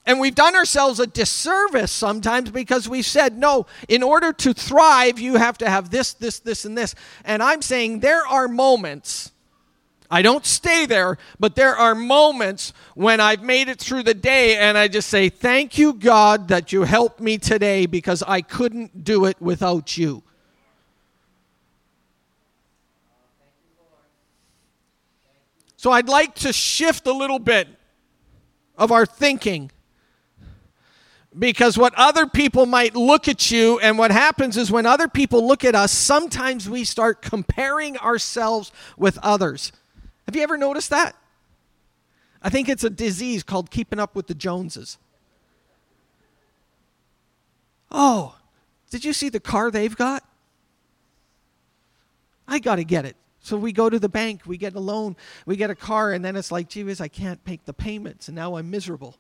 And 0.08 0.18
we've 0.18 0.34
done 0.34 0.56
ourselves 0.56 1.00
a 1.00 1.06
disservice 1.06 1.92
sometimes 1.92 2.50
because 2.50 2.88
we 2.88 3.02
said, 3.02 3.36
no, 3.36 3.66
in 3.88 4.02
order 4.02 4.32
to 4.32 4.54
thrive, 4.54 5.18
you 5.18 5.36
have 5.36 5.58
to 5.58 5.68
have 5.68 5.90
this, 5.90 6.14
this, 6.14 6.38
this, 6.38 6.64
and 6.64 6.78
this. 6.78 6.94
And 7.26 7.42
I'm 7.42 7.60
saying 7.60 8.00
there 8.00 8.26
are 8.26 8.48
moments, 8.48 9.32
I 10.10 10.22
don't 10.22 10.46
stay 10.46 10.86
there, 10.86 11.18
but 11.38 11.56
there 11.56 11.76
are 11.76 11.94
moments 11.94 12.72
when 12.94 13.20
I've 13.20 13.42
made 13.42 13.68
it 13.68 13.78
through 13.78 14.02
the 14.04 14.14
day 14.14 14.56
and 14.56 14.78
I 14.78 14.88
just 14.88 15.10
say, 15.10 15.28
thank 15.28 15.76
you, 15.76 15.92
God, 15.92 16.48
that 16.48 16.72
you 16.72 16.84
helped 16.84 17.20
me 17.20 17.36
today 17.36 17.84
because 17.84 18.22
I 18.26 18.40
couldn't 18.40 19.04
do 19.04 19.26
it 19.26 19.36
without 19.42 19.98
you. 19.98 20.22
So 25.76 25.90
I'd 25.90 26.08
like 26.08 26.34
to 26.36 26.52
shift 26.54 27.06
a 27.06 27.12
little 27.12 27.38
bit 27.38 27.68
of 28.78 28.90
our 28.90 29.04
thinking 29.04 29.70
because 31.38 31.78
what 31.78 31.94
other 31.96 32.26
people 32.26 32.66
might 32.66 32.96
look 32.96 33.28
at 33.28 33.50
you, 33.50 33.78
and 33.80 33.98
what 33.98 34.10
happens 34.10 34.56
is 34.56 34.70
when 34.70 34.86
other 34.86 35.08
people 35.08 35.46
look 35.46 35.64
at 35.64 35.74
us, 35.74 35.92
sometimes 35.92 36.68
we 36.68 36.84
start 36.84 37.22
comparing 37.22 37.96
ourselves 37.98 38.72
with 38.96 39.18
others. 39.22 39.72
Have 40.26 40.34
you 40.34 40.42
ever 40.42 40.56
noticed 40.56 40.90
that? 40.90 41.14
I 42.42 42.50
think 42.50 42.68
it's 42.68 42.84
a 42.84 42.90
disease 42.90 43.42
called 43.42 43.70
keeping 43.70 43.98
up 43.98 44.14
with 44.14 44.26
the 44.26 44.34
Joneses. 44.34 44.98
Oh, 47.90 48.36
did 48.90 49.04
you 49.04 49.12
see 49.12 49.28
the 49.28 49.40
car 49.40 49.70
they've 49.70 49.96
got? 49.96 50.24
I 52.46 52.58
got 52.58 52.76
to 52.76 52.84
get 52.84 53.04
it. 53.04 53.16
So 53.40 53.56
we 53.56 53.72
go 53.72 53.88
to 53.88 53.98
the 53.98 54.08
bank, 54.08 54.42
we 54.46 54.56
get 54.56 54.74
a 54.74 54.80
loan, 54.80 55.16
we 55.46 55.56
get 55.56 55.70
a 55.70 55.74
car, 55.74 56.12
and 56.12 56.24
then 56.24 56.36
it's 56.36 56.50
like, 56.50 56.68
gee 56.68 56.84
whiz, 56.84 57.00
I 57.00 57.08
can't 57.08 57.40
make 57.46 57.64
the 57.64 57.72
payments, 57.72 58.28
and 58.28 58.34
now 58.34 58.56
I'm 58.56 58.70
miserable. 58.70 59.16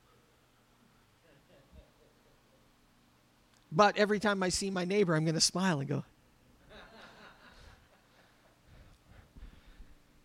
But 3.70 3.98
every 3.98 4.18
time 4.18 4.42
I 4.42 4.48
see 4.48 4.70
my 4.70 4.84
neighbor, 4.84 5.14
I'm 5.14 5.24
going 5.24 5.34
to 5.34 5.40
smile 5.40 5.80
and 5.80 5.88
go. 5.88 6.04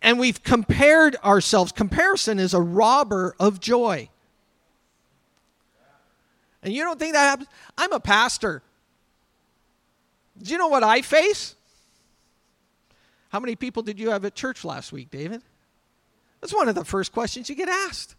and 0.02 0.18
we've 0.18 0.42
compared 0.42 1.16
ourselves. 1.24 1.72
Comparison 1.72 2.38
is 2.38 2.54
a 2.54 2.60
robber 2.60 3.34
of 3.40 3.60
joy. 3.60 4.08
And 6.62 6.72
you 6.72 6.82
don't 6.84 6.98
think 6.98 7.14
that 7.14 7.28
happens? 7.28 7.48
I'm 7.76 7.92
a 7.92 8.00
pastor. 8.00 8.62
Do 10.42 10.50
you 10.50 10.58
know 10.58 10.68
what 10.68 10.82
I 10.82 11.02
face? 11.02 11.54
How 13.28 13.40
many 13.40 13.56
people 13.56 13.82
did 13.82 13.98
you 13.98 14.10
have 14.10 14.24
at 14.24 14.34
church 14.34 14.64
last 14.64 14.92
week, 14.92 15.10
David? 15.10 15.42
That's 16.40 16.54
one 16.54 16.68
of 16.68 16.74
the 16.74 16.84
first 16.84 17.12
questions 17.12 17.48
you 17.48 17.56
get 17.56 17.68
asked. 17.68 18.14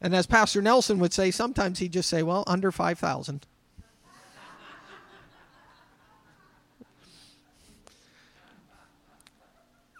And 0.00 0.14
as 0.14 0.26
Pastor 0.26 0.60
Nelson 0.60 0.98
would 0.98 1.12
say, 1.12 1.30
sometimes 1.30 1.78
he'd 1.78 1.92
just 1.92 2.08
say, 2.08 2.22
well, 2.22 2.44
under 2.46 2.70
5,000. 2.70 3.46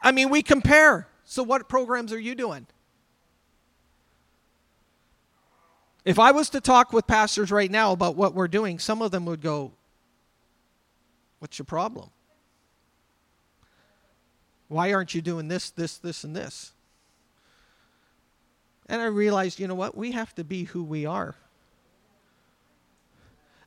I 0.03 0.13
mean, 0.13 0.31
we 0.31 0.43
compare. 0.43 1.09
So, 1.25 1.43
what 1.43 1.69
programs 1.69 2.13
are 2.13 2.19
you 2.19 2.37
doing? 2.37 2.69
If 6.05 6.21
I 6.21 6.31
was 6.31 6.49
to 6.51 6.61
talk 6.61 6.93
with 6.93 7.09
pastors 7.09 7.51
right 7.51 7.71
now 7.71 7.91
about 7.91 8.15
what 8.15 8.33
we're 8.33 8.47
doing, 8.47 8.79
some 8.79 9.03
of 9.03 9.11
them 9.11 9.25
would 9.25 9.41
go, 9.41 9.73
What's 11.39 11.59
your 11.59 11.67
problem? 11.67 12.11
Why 14.69 14.93
aren't 14.93 15.15
you 15.15 15.23
doing 15.23 15.49
this, 15.49 15.71
this, 15.71 15.99
this, 15.99 16.25
and 16.25 16.35
this? 16.35 16.73
And 18.89 19.03
I 19.03 19.07
realized, 19.07 19.59
you 19.59 19.67
know 19.67 19.75
what? 19.75 19.97
We 19.97 20.13
have 20.13 20.35
to 20.37 20.45
be 20.45 20.65
who 20.65 20.85
we 20.85 21.07
are. 21.07 21.35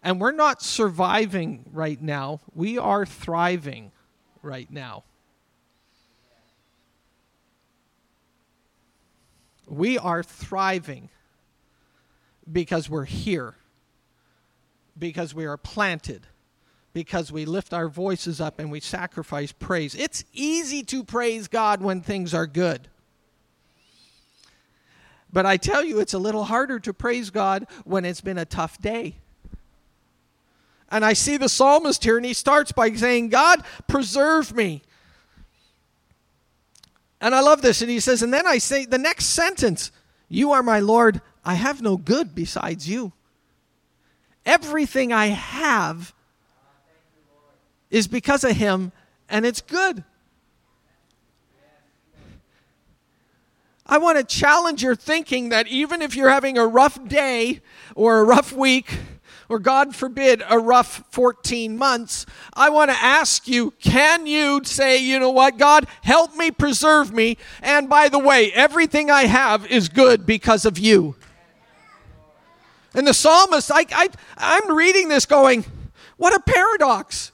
And 0.01 0.21
we're 0.21 0.31
not 0.31 0.61
surviving 0.61 1.65
right 1.73 2.01
now, 2.01 2.39
we 2.53 2.77
are 2.77 3.05
thriving 3.05 3.91
right 4.41 4.71
now. 4.71 5.03
We 9.67 9.99
are 9.99 10.23
thriving 10.23 11.09
because 12.51 12.89
we're 12.89 13.05
here, 13.05 13.55
because 14.97 15.35
we 15.35 15.45
are 15.45 15.57
planted, 15.57 16.25
because 16.93 17.31
we 17.31 17.45
lift 17.45 17.71
our 17.73 17.87
voices 17.87 18.41
up 18.41 18.59
and 18.59 18.71
we 18.71 18.79
sacrifice 18.79 19.51
praise. 19.51 19.93
It's 19.93 20.23
easy 20.33 20.81
to 20.83 21.03
praise 21.03 21.47
God 21.47 21.81
when 21.81 22.01
things 22.01 22.33
are 22.33 22.47
good. 22.47 22.87
But 25.31 25.45
I 25.45 25.57
tell 25.57 25.83
you, 25.83 25.99
it's 25.99 26.13
a 26.13 26.19
little 26.19 26.45
harder 26.45 26.79
to 26.79 26.93
praise 26.93 27.29
God 27.29 27.67
when 27.85 28.05
it's 28.05 28.21
been 28.21 28.37
a 28.37 28.45
tough 28.45 28.81
day. 28.81 29.15
And 30.91 31.05
I 31.05 31.13
see 31.13 31.37
the 31.37 31.49
psalmist 31.49 32.03
here, 32.03 32.17
and 32.17 32.25
he 32.25 32.33
starts 32.33 32.71
by 32.71 32.91
saying, 32.93 33.29
God, 33.29 33.63
preserve 33.87 34.55
me. 34.55 34.81
And 37.21 37.35
I 37.35 37.41
love 37.41 37.61
this. 37.61 37.81
And 37.81 37.91
he 37.91 37.99
says, 37.99 38.23
and 38.23 38.33
then 38.33 38.47
I 38.47 38.57
say 38.57 38.85
the 38.85 38.97
next 38.97 39.25
sentence 39.25 39.91
You 40.29 40.51
are 40.51 40.63
my 40.63 40.79
Lord. 40.79 41.21
I 41.45 41.55
have 41.55 41.81
no 41.81 41.97
good 41.97 42.33
besides 42.33 42.89
you. 42.89 43.13
Everything 44.45 45.13
I 45.13 45.27
have 45.27 46.13
is 47.91 48.07
because 48.07 48.43
of 48.43 48.51
him, 48.51 48.91
and 49.29 49.45
it's 49.45 49.61
good. 49.61 50.03
I 53.91 53.97
want 53.97 54.19
to 54.19 54.23
challenge 54.23 54.83
your 54.83 54.95
thinking 54.95 55.49
that 55.49 55.67
even 55.67 56.03
if 56.03 56.15
you're 56.15 56.29
having 56.29 56.59
a 56.59 56.67
rough 56.67 57.03
day 57.07 57.61
or 57.95 58.19
a 58.19 58.23
rough 58.23 58.53
week, 58.53 58.99
or 59.49 59.57
God 59.57 59.95
forbid, 59.95 60.43
a 60.47 60.59
rough 60.59 61.03
14 61.09 61.75
months, 61.75 62.27
I 62.53 62.69
want 62.69 62.91
to 62.91 62.97
ask 62.97 63.47
you 63.47 63.71
can 63.81 64.27
you 64.27 64.61
say, 64.63 64.99
you 64.99 65.19
know 65.19 65.31
what, 65.31 65.57
God, 65.57 65.87
help 66.03 66.35
me, 66.35 66.51
preserve 66.51 67.11
me, 67.11 67.37
and 67.63 67.89
by 67.89 68.09
the 68.09 68.19
way, 68.19 68.53
everything 68.53 69.09
I 69.09 69.23
have 69.23 69.65
is 69.65 69.89
good 69.89 70.23
because 70.23 70.65
of 70.65 70.77
you. 70.77 71.15
And 72.93 73.07
the 73.07 73.13
psalmist, 73.13 73.71
I, 73.73 73.87
I, 73.91 74.09
I'm 74.37 74.75
reading 74.75 75.09
this 75.09 75.25
going, 75.25 75.65
what 76.17 76.35
a 76.35 76.39
paradox. 76.39 77.31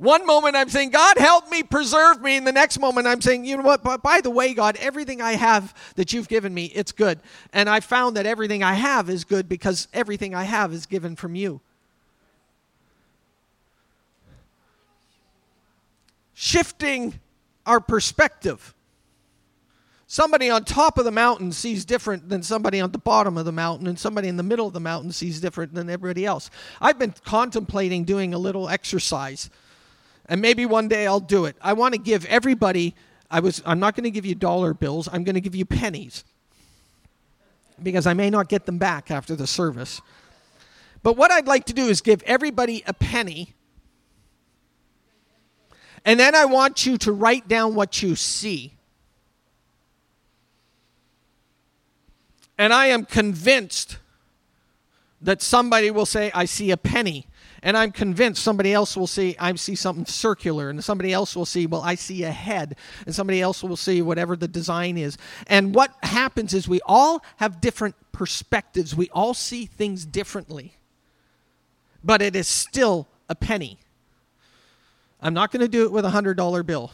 One 0.00 0.24
moment 0.24 0.56
I'm 0.56 0.70
saying, 0.70 0.92
God, 0.92 1.18
help 1.18 1.50
me, 1.50 1.62
preserve 1.62 2.22
me. 2.22 2.38
And 2.38 2.46
the 2.46 2.52
next 2.52 2.80
moment 2.80 3.06
I'm 3.06 3.20
saying, 3.20 3.44
you 3.44 3.58
know 3.58 3.62
what? 3.62 3.82
But 3.82 4.02
by 4.02 4.22
the 4.22 4.30
way, 4.30 4.54
God, 4.54 4.78
everything 4.80 5.20
I 5.20 5.32
have 5.32 5.74
that 5.96 6.14
you've 6.14 6.26
given 6.26 6.54
me, 6.54 6.72
it's 6.74 6.90
good. 6.90 7.20
And 7.52 7.68
I 7.68 7.80
found 7.80 8.16
that 8.16 8.24
everything 8.24 8.62
I 8.62 8.72
have 8.72 9.10
is 9.10 9.24
good 9.24 9.46
because 9.46 9.88
everything 9.92 10.34
I 10.34 10.44
have 10.44 10.72
is 10.72 10.86
given 10.86 11.16
from 11.16 11.34
you. 11.34 11.60
Shifting 16.32 17.20
our 17.66 17.78
perspective. 17.78 18.72
Somebody 20.06 20.48
on 20.48 20.64
top 20.64 20.96
of 20.96 21.04
the 21.04 21.10
mountain 21.10 21.52
sees 21.52 21.84
different 21.84 22.30
than 22.30 22.42
somebody 22.42 22.80
on 22.80 22.90
the 22.90 22.96
bottom 22.96 23.36
of 23.36 23.44
the 23.44 23.52
mountain, 23.52 23.86
and 23.86 23.98
somebody 23.98 24.28
in 24.28 24.38
the 24.38 24.42
middle 24.42 24.66
of 24.66 24.72
the 24.72 24.80
mountain 24.80 25.12
sees 25.12 25.42
different 25.42 25.74
than 25.74 25.90
everybody 25.90 26.24
else. 26.24 26.48
I've 26.80 26.98
been 26.98 27.12
contemplating 27.22 28.04
doing 28.04 28.32
a 28.32 28.38
little 28.38 28.66
exercise 28.66 29.50
and 30.30 30.40
maybe 30.40 30.64
one 30.64 30.88
day 30.88 31.06
I'll 31.06 31.20
do 31.20 31.44
it. 31.44 31.56
I 31.60 31.74
want 31.74 31.92
to 31.92 32.00
give 32.00 32.24
everybody 32.26 32.94
I 33.30 33.40
was 33.40 33.62
I'm 33.66 33.78
not 33.78 33.94
going 33.94 34.04
to 34.04 34.10
give 34.10 34.24
you 34.24 34.34
dollar 34.34 34.72
bills. 34.72 35.08
I'm 35.12 35.24
going 35.24 35.34
to 35.34 35.40
give 35.40 35.54
you 35.54 35.64
pennies. 35.64 36.24
Because 37.82 38.06
I 38.06 38.14
may 38.14 38.30
not 38.30 38.48
get 38.48 38.66
them 38.66 38.78
back 38.78 39.10
after 39.10 39.34
the 39.36 39.46
service. 39.46 40.00
But 41.02 41.16
what 41.16 41.30
I'd 41.30 41.46
like 41.46 41.64
to 41.66 41.72
do 41.72 41.86
is 41.86 42.00
give 42.00 42.22
everybody 42.22 42.82
a 42.86 42.92
penny. 42.92 43.54
And 46.04 46.18
then 46.18 46.34
I 46.34 46.44
want 46.44 46.86
you 46.86 46.98
to 46.98 47.12
write 47.12 47.48
down 47.48 47.74
what 47.74 48.02
you 48.02 48.16
see. 48.16 48.74
And 52.58 52.72
I 52.72 52.86
am 52.86 53.04
convinced 53.04 53.96
that 55.22 55.42
somebody 55.42 55.90
will 55.90 56.06
say, 56.06 56.30
I 56.34 56.46
see 56.46 56.70
a 56.70 56.76
penny. 56.76 57.26
And 57.62 57.76
I'm 57.76 57.92
convinced 57.92 58.42
somebody 58.42 58.72
else 58.72 58.96
will 58.96 59.06
see, 59.06 59.36
I 59.38 59.54
see 59.56 59.74
something 59.74 60.06
circular, 60.06 60.70
and 60.70 60.82
somebody 60.82 61.12
else 61.12 61.36
will 61.36 61.44
see, 61.44 61.66
well, 61.66 61.82
I 61.82 61.94
see 61.94 62.24
a 62.24 62.30
head, 62.30 62.76
and 63.04 63.14
somebody 63.14 63.42
else 63.42 63.62
will 63.62 63.76
see 63.76 64.00
whatever 64.00 64.34
the 64.34 64.48
design 64.48 64.96
is. 64.96 65.18
And 65.46 65.74
what 65.74 65.94
happens 66.02 66.54
is 66.54 66.66
we 66.66 66.80
all 66.86 67.22
have 67.36 67.60
different 67.60 67.96
perspectives, 68.12 68.96
we 68.96 69.10
all 69.10 69.34
see 69.34 69.66
things 69.66 70.06
differently, 70.06 70.72
but 72.02 72.22
it 72.22 72.34
is 72.34 72.48
still 72.48 73.08
a 73.28 73.34
penny. 73.34 73.78
I'm 75.20 75.34
not 75.34 75.50
going 75.50 75.60
to 75.60 75.68
do 75.68 75.84
it 75.84 75.92
with 75.92 76.06
a 76.06 76.10
$100 76.10 76.64
bill 76.64 76.92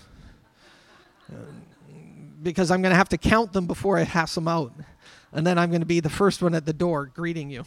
because 2.42 2.72
I'm 2.72 2.82
going 2.82 2.90
to 2.90 2.96
have 2.96 3.08
to 3.10 3.18
count 3.18 3.52
them 3.52 3.68
before 3.68 3.98
I 3.98 4.04
pass 4.04 4.34
them 4.34 4.48
out. 4.48 4.72
And 5.32 5.46
then 5.46 5.58
I'm 5.58 5.70
going 5.70 5.80
to 5.80 5.86
be 5.86 6.00
the 6.00 6.10
first 6.10 6.42
one 6.42 6.54
at 6.54 6.66
the 6.66 6.72
door 6.72 7.06
greeting 7.06 7.50
you 7.50 7.64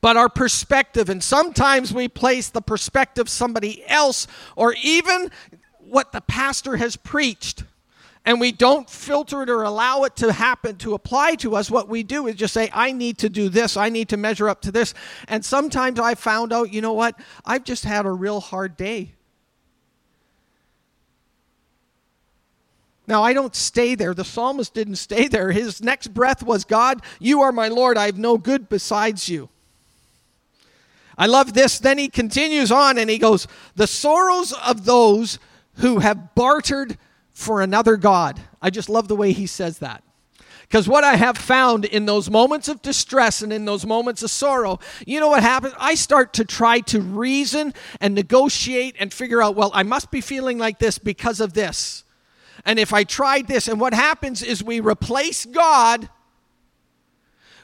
but 0.00 0.16
our 0.16 0.28
perspective. 0.28 1.08
And 1.08 1.22
sometimes 1.22 1.92
we 1.92 2.08
place 2.08 2.48
the 2.48 2.62
perspective 2.62 3.28
somebody 3.28 3.84
else 3.86 4.26
or 4.56 4.74
even 4.82 5.30
what 5.78 6.12
the 6.12 6.20
pastor 6.20 6.76
has 6.76 6.96
preached. 6.96 7.64
And 8.24 8.38
we 8.38 8.52
don't 8.52 8.88
filter 8.88 9.42
it 9.42 9.48
or 9.48 9.62
allow 9.62 10.02
it 10.02 10.16
to 10.16 10.32
happen 10.32 10.76
to 10.76 10.92
apply 10.92 11.36
to 11.36 11.56
us. 11.56 11.70
What 11.70 11.88
we 11.88 12.02
do 12.02 12.26
is 12.26 12.36
just 12.36 12.52
say, 12.52 12.68
I 12.72 12.92
need 12.92 13.18
to 13.18 13.30
do 13.30 13.48
this. 13.48 13.78
I 13.78 13.88
need 13.88 14.10
to 14.10 14.18
measure 14.18 14.48
up 14.48 14.60
to 14.62 14.72
this. 14.72 14.92
And 15.26 15.42
sometimes 15.44 15.98
I 15.98 16.14
found 16.14 16.52
out, 16.52 16.72
you 16.72 16.82
know 16.82 16.92
what? 16.92 17.18
I've 17.46 17.64
just 17.64 17.84
had 17.84 18.04
a 18.04 18.10
real 18.10 18.40
hard 18.40 18.76
day. 18.76 19.14
Now, 23.06 23.24
I 23.24 23.32
don't 23.32 23.56
stay 23.56 23.96
there. 23.96 24.14
The 24.14 24.24
psalmist 24.24 24.74
didn't 24.74 24.96
stay 24.96 25.26
there. 25.26 25.50
His 25.50 25.82
next 25.82 26.14
breath 26.14 26.42
was, 26.44 26.64
God, 26.64 27.02
you 27.18 27.40
are 27.40 27.50
my 27.50 27.68
Lord. 27.68 27.96
I 27.96 28.06
have 28.06 28.18
no 28.18 28.38
good 28.38 28.68
besides 28.68 29.28
you. 29.28 29.48
I 31.18 31.26
love 31.26 31.52
this. 31.52 31.78
Then 31.78 31.98
he 31.98 32.08
continues 32.08 32.72
on 32.72 32.98
and 32.98 33.10
he 33.10 33.18
goes, 33.18 33.46
The 33.76 33.86
sorrows 33.86 34.52
of 34.52 34.84
those 34.84 35.38
who 35.74 35.98
have 35.98 36.34
bartered 36.34 36.96
for 37.32 37.60
another 37.60 37.96
God. 37.96 38.40
I 38.60 38.70
just 38.70 38.88
love 38.88 39.08
the 39.08 39.16
way 39.16 39.32
he 39.32 39.46
says 39.46 39.78
that. 39.78 40.02
Because 40.70 40.86
what 40.86 41.02
I 41.02 41.16
have 41.16 41.36
found 41.36 41.84
in 41.84 42.06
those 42.06 42.30
moments 42.30 42.68
of 42.68 42.80
distress 42.80 43.42
and 43.42 43.52
in 43.52 43.64
those 43.64 43.84
moments 43.84 44.22
of 44.22 44.30
sorrow, 44.30 44.78
you 45.04 45.18
know 45.18 45.26
what 45.26 45.42
happens? 45.42 45.74
I 45.80 45.96
start 45.96 46.32
to 46.34 46.44
try 46.44 46.78
to 46.80 47.00
reason 47.00 47.74
and 48.00 48.14
negotiate 48.14 48.94
and 49.00 49.12
figure 49.12 49.42
out, 49.42 49.56
well, 49.56 49.72
I 49.74 49.82
must 49.82 50.12
be 50.12 50.20
feeling 50.20 50.58
like 50.58 50.78
this 50.78 50.96
because 50.96 51.40
of 51.40 51.54
this. 51.54 52.04
And 52.64 52.78
if 52.78 52.92
I 52.92 53.02
tried 53.02 53.48
this, 53.48 53.66
and 53.66 53.80
what 53.80 53.94
happens 53.94 54.44
is 54.44 54.62
we 54.62 54.78
replace 54.78 55.44
God 55.44 56.08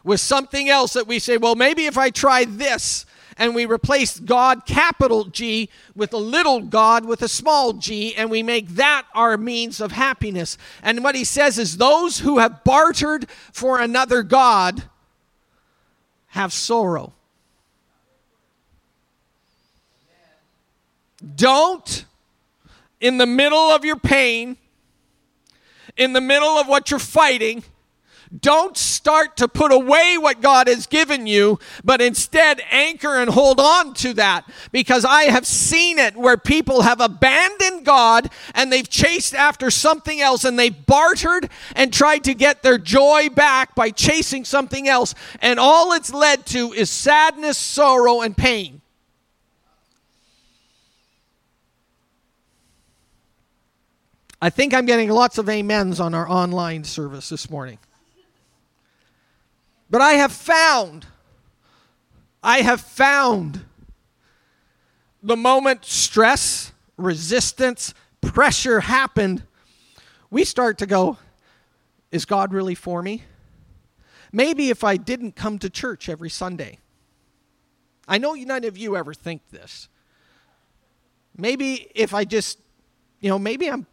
with 0.03 0.21
something 0.21 0.69
else 0.69 0.95
that 0.95 1.07
we 1.07 1.21
say, 1.21 1.37
well, 1.37 1.55
maybe 1.55 1.87
if 1.87 1.97
I 1.97 2.11
try 2.11 2.45
this, 2.45 3.06
and 3.39 3.55
we 3.55 3.67
replace 3.67 4.19
God, 4.19 4.67
capital 4.67 5.25
G, 5.25 5.69
with 5.95 6.13
a 6.13 6.19
little 6.19 6.61
God 6.61 7.05
with 7.05 7.23
a 7.23 7.29
small 7.29 7.75
g, 7.75 8.15
and 8.15 8.31
we 8.31 8.43
make 8.43 8.69
that 8.71 9.07
our 9.15 9.37
means 9.37 9.81
of 9.81 9.93
happiness. 9.93 10.57
And 10.83 11.05
what 11.05 11.15
he 11.15 11.25
says 11.25 11.59
is 11.59 11.77
those 11.77 12.21
who 12.21 12.39
have 12.39 12.65
bartered 12.65 13.29
for 13.53 13.81
another 13.81 14.23
God 14.23 14.85
have 16.29 16.53
sorrow. 16.53 17.13
Don't, 21.35 22.05
in 23.01 23.19
the 23.19 23.27
middle 23.27 23.59
of 23.59 23.85
your 23.85 23.97
pain, 23.97 24.57
in 25.97 26.13
the 26.13 26.21
middle 26.21 26.59
of 26.59 26.69
what 26.69 26.91
you're 26.91 27.01
fighting, 27.01 27.65
don't 28.41 28.77
start 28.77 29.37
to 29.37 29.49
put 29.49 29.73
away 29.73 30.17
what 30.19 30.41
God 30.41 30.69
has 30.69 30.87
given 30.87 31.27
you, 31.27 31.59
but 31.85 32.01
instead 32.01 32.61
anchor 32.71 33.17
and 33.17 33.31
hold 33.31 33.61
on 33.61 33.95
to 33.95 34.15
that. 34.15 34.45
Because 34.73 35.05
I 35.05 35.25
have 35.25 35.47
seen 35.47 35.99
it 35.99 36.17
where 36.17 36.37
people 36.37 36.83
have 36.83 37.01
abandoned 37.01 37.85
God 37.85 38.31
and 38.55 38.73
they've 38.73 38.89
chased 38.89 39.35
after 39.35 39.71
something 39.71 40.21
else 40.21 40.45
and 40.45 40.59
they've 40.59 40.87
bartered 40.87 41.49
and 41.75 41.93
tried 41.93 42.25
to 42.25 42.35
get 42.35 42.63
their 42.63 42.79
joy 42.79 43.29
back 43.29 43.75
by 43.75 43.91
chasing 43.91 44.45
something 44.45 44.89
else. 44.89 45.15
And 45.41 45.61
all 45.61 45.93
it's 45.93 46.13
led 46.13 46.47
to 46.47 46.73
is 46.73 46.91
sadness, 46.91 47.59
sorrow, 47.59 48.23
and 48.23 48.37
pain. 48.37 48.81
I 54.41 54.51
think 54.51 54.75
I'm 54.75 54.85
getting 54.85 55.09
lots 55.09 55.39
of 55.39 55.49
amens 55.49 55.99
on 55.99 56.15
our 56.15 56.29
online 56.29 56.85
service 56.85 57.31
this 57.31 57.49
morning. 57.49 57.79
But 59.89 60.01
I 60.01 60.15
have 60.15 60.33
found, 60.33 61.07
I 62.43 62.59
have 62.59 62.81
found 62.81 63.65
the 65.23 65.37
moment 65.37 65.85
stress, 65.85 66.73
resistance, 66.97 67.95
pressure 68.21 68.81
happened, 68.81 69.43
we 70.31 70.45
start 70.45 70.79
to 70.79 70.87
go, 70.87 71.19
is 72.11 72.25
God 72.25 72.53
really 72.53 72.75
for 72.75 73.03
me? 73.03 73.23
Maybe 74.33 74.71
if 74.71 74.85
I 74.85 74.97
didn't 74.97 75.37
come 75.37 75.59
to 75.61 75.71
church 75.71 76.09
every 76.09 76.31
Sunday. 76.31 76.79
I 78.09 78.19
know 78.19 78.35
none 78.35 78.65
of 78.65 78.77
you 78.77 78.97
ever 78.97 79.15
think 79.15 79.49
this. 79.51 79.89
Maybe 81.37 81.89
if 81.95 82.15
I 82.15 82.25
just, 82.25 82.59
you 83.21 83.29
know, 83.29 83.39
maybe 83.39 83.71
I'm 83.71 83.87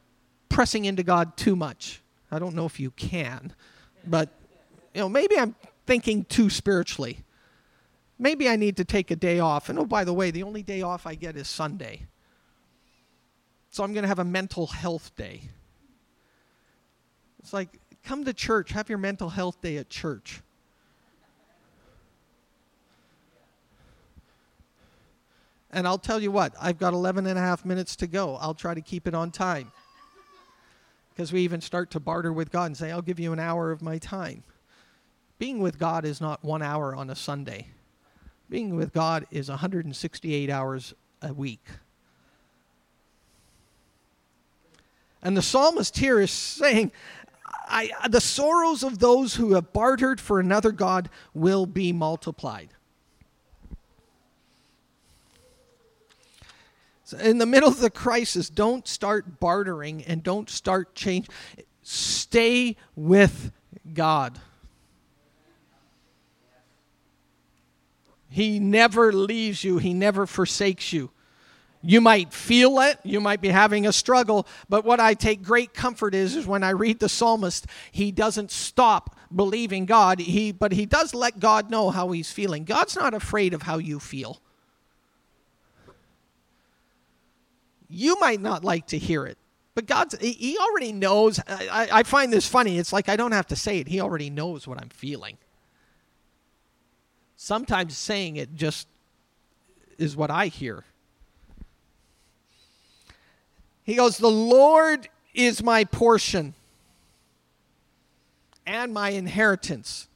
pressing 0.50 0.86
into 0.86 1.04
God 1.04 1.36
too 1.38 1.56
much. 1.56 2.02
I 2.32 2.40
don't 2.40 2.56
know 2.56 2.66
if 2.66 2.80
you 2.80 2.92
can, 2.92 3.54
but, 4.06 4.30
you 4.94 5.02
know, 5.02 5.10
maybe 5.10 5.38
I'm 5.38 5.56
thinking 5.86 6.26
too 6.26 6.50
spiritually. 6.50 7.20
Maybe 8.20 8.48
I 8.48 8.56
need 8.56 8.78
to 8.78 8.86
take 8.86 9.12
a 9.12 9.16
day 9.16 9.40
off. 9.40 9.70
And 9.70 9.78
oh, 9.80 9.86
by 9.86 10.04
the 10.04 10.14
way, 10.14 10.32
the 10.32 10.44
only 10.44 10.64
day 10.64 10.82
off 10.82 11.06
I 11.06 11.16
get 11.16 11.36
is 11.36 11.48
Sunday. 11.48 12.08
So 13.72 13.84
I'm 13.84 13.94
going 13.94 14.04
to 14.04 14.08
have 14.08 14.20
a 14.20 14.26
mental 14.26 14.68
health 14.68 15.16
day. 15.16 15.50
It's 17.40 17.54
like, 17.54 17.80
come 18.04 18.24
to 18.26 18.34
church, 18.34 18.72
have 18.72 18.88
your 18.88 19.00
mental 19.00 19.30
health 19.30 19.62
day 19.62 19.78
at 19.78 19.90
church. 19.90 20.42
And 25.72 25.88
I'll 25.88 25.98
tell 25.98 26.22
you 26.22 26.32
what, 26.32 26.54
I've 26.62 26.78
got 26.78 26.94
11 26.94 27.26
and 27.26 27.38
a 27.38 27.42
half 27.42 27.66
minutes 27.66 27.96
to 27.98 28.08
go. 28.08 28.36
I'll 28.36 28.54
try 28.54 28.76
to 28.76 28.82
keep 28.82 29.08
it 29.08 29.16
on 29.16 29.32
time. 29.32 29.72
Because 31.10 31.34
we 31.34 31.42
even 31.42 31.62
start 31.62 31.90
to 31.92 32.00
barter 32.00 32.32
with 32.32 32.52
God 32.52 32.66
and 32.66 32.78
say, 32.78 32.92
I'll 32.92 33.02
give 33.02 33.20
you 33.20 33.34
an 33.34 33.40
hour 33.40 33.72
of 33.72 33.82
my 33.82 33.98
time. 33.98 34.44
Being 35.40 35.60
with 35.60 35.80
God 35.80 36.06
is 36.06 36.22
not 36.22 36.44
one 36.44 36.62
hour 36.62 36.96
on 36.96 37.10
a 37.10 37.16
Sunday. 37.16 37.68
Being 38.50 38.76
with 38.76 38.94
God 38.94 39.26
is 39.32 39.50
168 39.50 40.50
hours 40.50 40.94
a 41.22 41.34
week. 41.34 41.66
And 45.22 45.38
the 45.38 45.42
psalmist 45.42 45.98
here 45.98 46.20
is 46.20 46.32
saying, 46.32 46.92
I, 47.66 47.90
the 48.10 48.22
sorrows 48.22 48.84
of 48.84 49.00
those 49.00 49.36
who 49.36 49.54
have 49.54 49.72
bartered 49.72 50.20
for 50.20 50.40
another 50.40 50.72
God 50.72 51.10
will 51.34 51.66
be 51.66 51.94
multiplied. 51.94 52.70
So 57.06 57.18
in 57.18 57.38
the 57.38 57.46
middle 57.46 57.70
of 57.70 57.80
the 57.80 57.90
crisis, 57.90 58.50
don't 58.50 58.88
start 58.88 59.40
bartering 59.40 60.04
and 60.04 60.24
don't 60.24 60.50
start 60.50 60.94
change. 60.94 61.28
Stay 61.82 62.76
with 62.96 63.52
God. 63.94 64.40
He 68.34 68.58
never 68.60 69.14
leaves 69.14 69.64
you, 69.64 69.78
He 69.78 69.94
never 69.94 70.26
forsakes 70.26 70.92
you. 70.92 71.12
You 71.84 72.02
might 72.02 72.34
feel 72.34 72.80
it, 72.80 72.98
you 73.04 73.22
might 73.22 73.42
be 73.42 73.50
having 73.50 73.86
a 73.86 73.94
struggle, 73.94 74.48
but 74.68 74.84
what 74.84 75.00
I 75.00 75.14
take 75.14 75.44
great 75.44 75.76
comfort 75.76 76.16
is, 76.16 76.36
is 76.36 76.48
when 76.48 76.64
I 76.64 76.72
read 76.72 77.00
the 77.00 77.10
psalmist, 77.10 77.68
he 77.92 78.12
doesn't 78.12 78.50
stop 78.50 79.16
believing 79.36 79.86
God, 79.86 80.20
he, 80.20 80.52
but 80.52 80.72
he 80.72 80.88
does 80.88 81.14
let 81.14 81.40
God 81.40 81.70
know 81.70 81.92
how 81.92 82.10
he's 82.10 82.32
feeling. 82.32 82.64
God's 82.64 82.96
not 82.96 83.14
afraid 83.14 83.54
of 83.54 83.62
how 83.62 83.78
you 83.78 84.00
feel. 84.00 84.42
You 87.88 88.20
might 88.20 88.42
not 88.42 88.64
like 88.64 88.88
to 88.88 88.98
hear 88.98 89.28
it, 89.28 89.38
but 89.76 89.86
God's, 89.86 90.18
he 90.20 90.58
already 90.58 90.92
knows. 90.92 91.40
I, 91.48 91.90
I 91.92 92.04
find 92.04 92.34
this 92.34 92.48
funny. 92.48 92.80
It's 92.80 92.94
like 92.94 93.10
I 93.10 93.16
don't 93.16 93.34
have 93.34 93.48
to 93.48 93.56
say 93.56 93.78
it, 93.78 93.88
he 93.88 94.02
already 94.02 94.32
knows 94.32 94.68
what 94.68 94.82
I'm 94.82 94.90
feeling. 94.90 95.38
Sometimes 97.44 97.98
saying 97.98 98.38
it 98.38 98.56
just 98.56 98.88
is 99.98 100.16
what 100.16 100.32
I 100.32 100.48
hear. 100.48 100.86
He 103.84 103.96
goes, 103.96 104.18
The 104.18 104.32
Lord 104.32 105.10
is 105.34 105.62
my 105.62 105.84
portion 105.84 106.54
and 108.66 108.94
my 108.94 109.10
inheritance, 109.10 110.08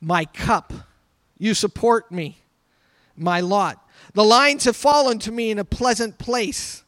my 0.00 0.26
cup. 0.26 0.72
You 1.38 1.54
support 1.54 2.12
me, 2.12 2.38
my 3.16 3.40
lot. 3.40 3.84
The 4.12 4.22
lines 4.22 4.62
have 4.62 4.76
fallen 4.76 5.18
to 5.18 5.32
me 5.32 5.50
in 5.50 5.58
a 5.58 5.64
pleasant 5.64 6.18
place. 6.18 6.84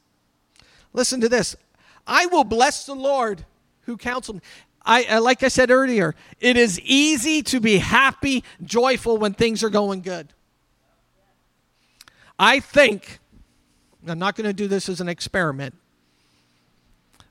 Listen 0.92 1.20
to 1.22 1.28
this 1.28 1.56
I 2.06 2.26
will 2.26 2.44
bless 2.44 2.86
the 2.86 2.94
Lord 2.94 3.44
who 3.80 3.96
counseled 3.96 4.36
me. 4.36 4.42
I, 4.88 5.04
uh, 5.04 5.20
like 5.20 5.42
I 5.42 5.48
said 5.48 5.70
earlier, 5.70 6.14
it 6.40 6.56
is 6.56 6.80
easy 6.80 7.42
to 7.42 7.60
be 7.60 7.76
happy, 7.76 8.42
joyful 8.64 9.18
when 9.18 9.34
things 9.34 9.62
are 9.62 9.68
going 9.68 10.00
good. 10.00 10.32
I 12.38 12.60
think 12.60 13.18
I'm 14.06 14.18
not 14.18 14.34
going 14.34 14.46
to 14.46 14.54
do 14.54 14.66
this 14.66 14.88
as 14.88 15.02
an 15.02 15.08
experiment. 15.08 15.74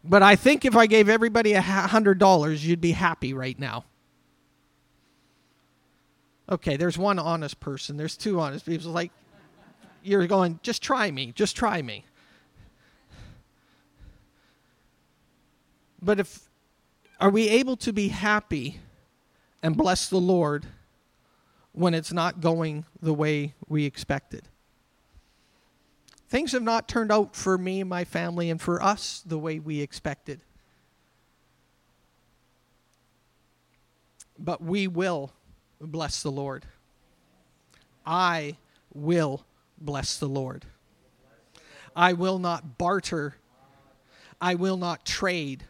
But 0.03 0.21
I 0.21 0.35
think 0.35 0.65
if 0.65 0.75
I 0.75 0.85
gave 0.85 1.09
everybody 1.09 1.53
a 1.53 1.61
$100, 1.61 2.63
you'd 2.63 2.79
be 2.79 2.91
happy 2.91 3.33
right 3.33 3.57
now. 3.57 3.85
Okay, 6.49 6.77
there's 6.77 6.97
one 6.97 7.17
honest 7.17 7.59
person. 7.59 7.97
There's 7.97 8.15
two 8.15 8.39
honest 8.39 8.67
people. 8.67 8.91
Like, 8.91 9.11
you're 10.03 10.27
going, 10.27 10.59
just 10.61 10.83
try 10.83 11.09
me. 11.09 11.33
Just 11.33 11.57
try 11.57 11.81
me. 11.81 12.05
But 16.01 16.19
if, 16.19 16.46
are 17.19 17.29
we 17.29 17.49
able 17.49 17.77
to 17.77 17.91
be 17.91 18.09
happy 18.09 18.79
and 19.63 19.75
bless 19.75 20.07
the 20.09 20.17
Lord 20.19 20.65
when 21.71 21.93
it's 21.93 22.13
not 22.13 22.41
going 22.41 22.85
the 23.01 23.13
way 23.13 23.53
we 23.67 23.85
expected? 23.85 24.47
things 26.29 26.51
have 26.51 26.63
not 26.63 26.87
turned 26.87 27.11
out 27.11 27.35
for 27.35 27.57
me 27.57 27.81
and 27.81 27.89
my 27.89 28.03
family 28.03 28.49
and 28.49 28.61
for 28.61 28.81
us 28.81 29.23
the 29.25 29.37
way 29.37 29.59
we 29.59 29.81
expected. 29.81 30.41
But 34.37 34.61
we 34.61 34.87
will 34.87 35.31
bless 35.79 36.21
the 36.21 36.31
Lord. 36.31 36.65
I 38.05 38.57
will 38.93 39.45
bless 39.79 40.17
the 40.17 40.27
Lord. 40.27 40.65
I 41.95 42.13
will 42.13 42.39
not 42.39 42.77
barter. 42.77 43.35
I 44.39 44.55
will 44.55 44.77
not 44.77 45.05
trade. 45.05 45.63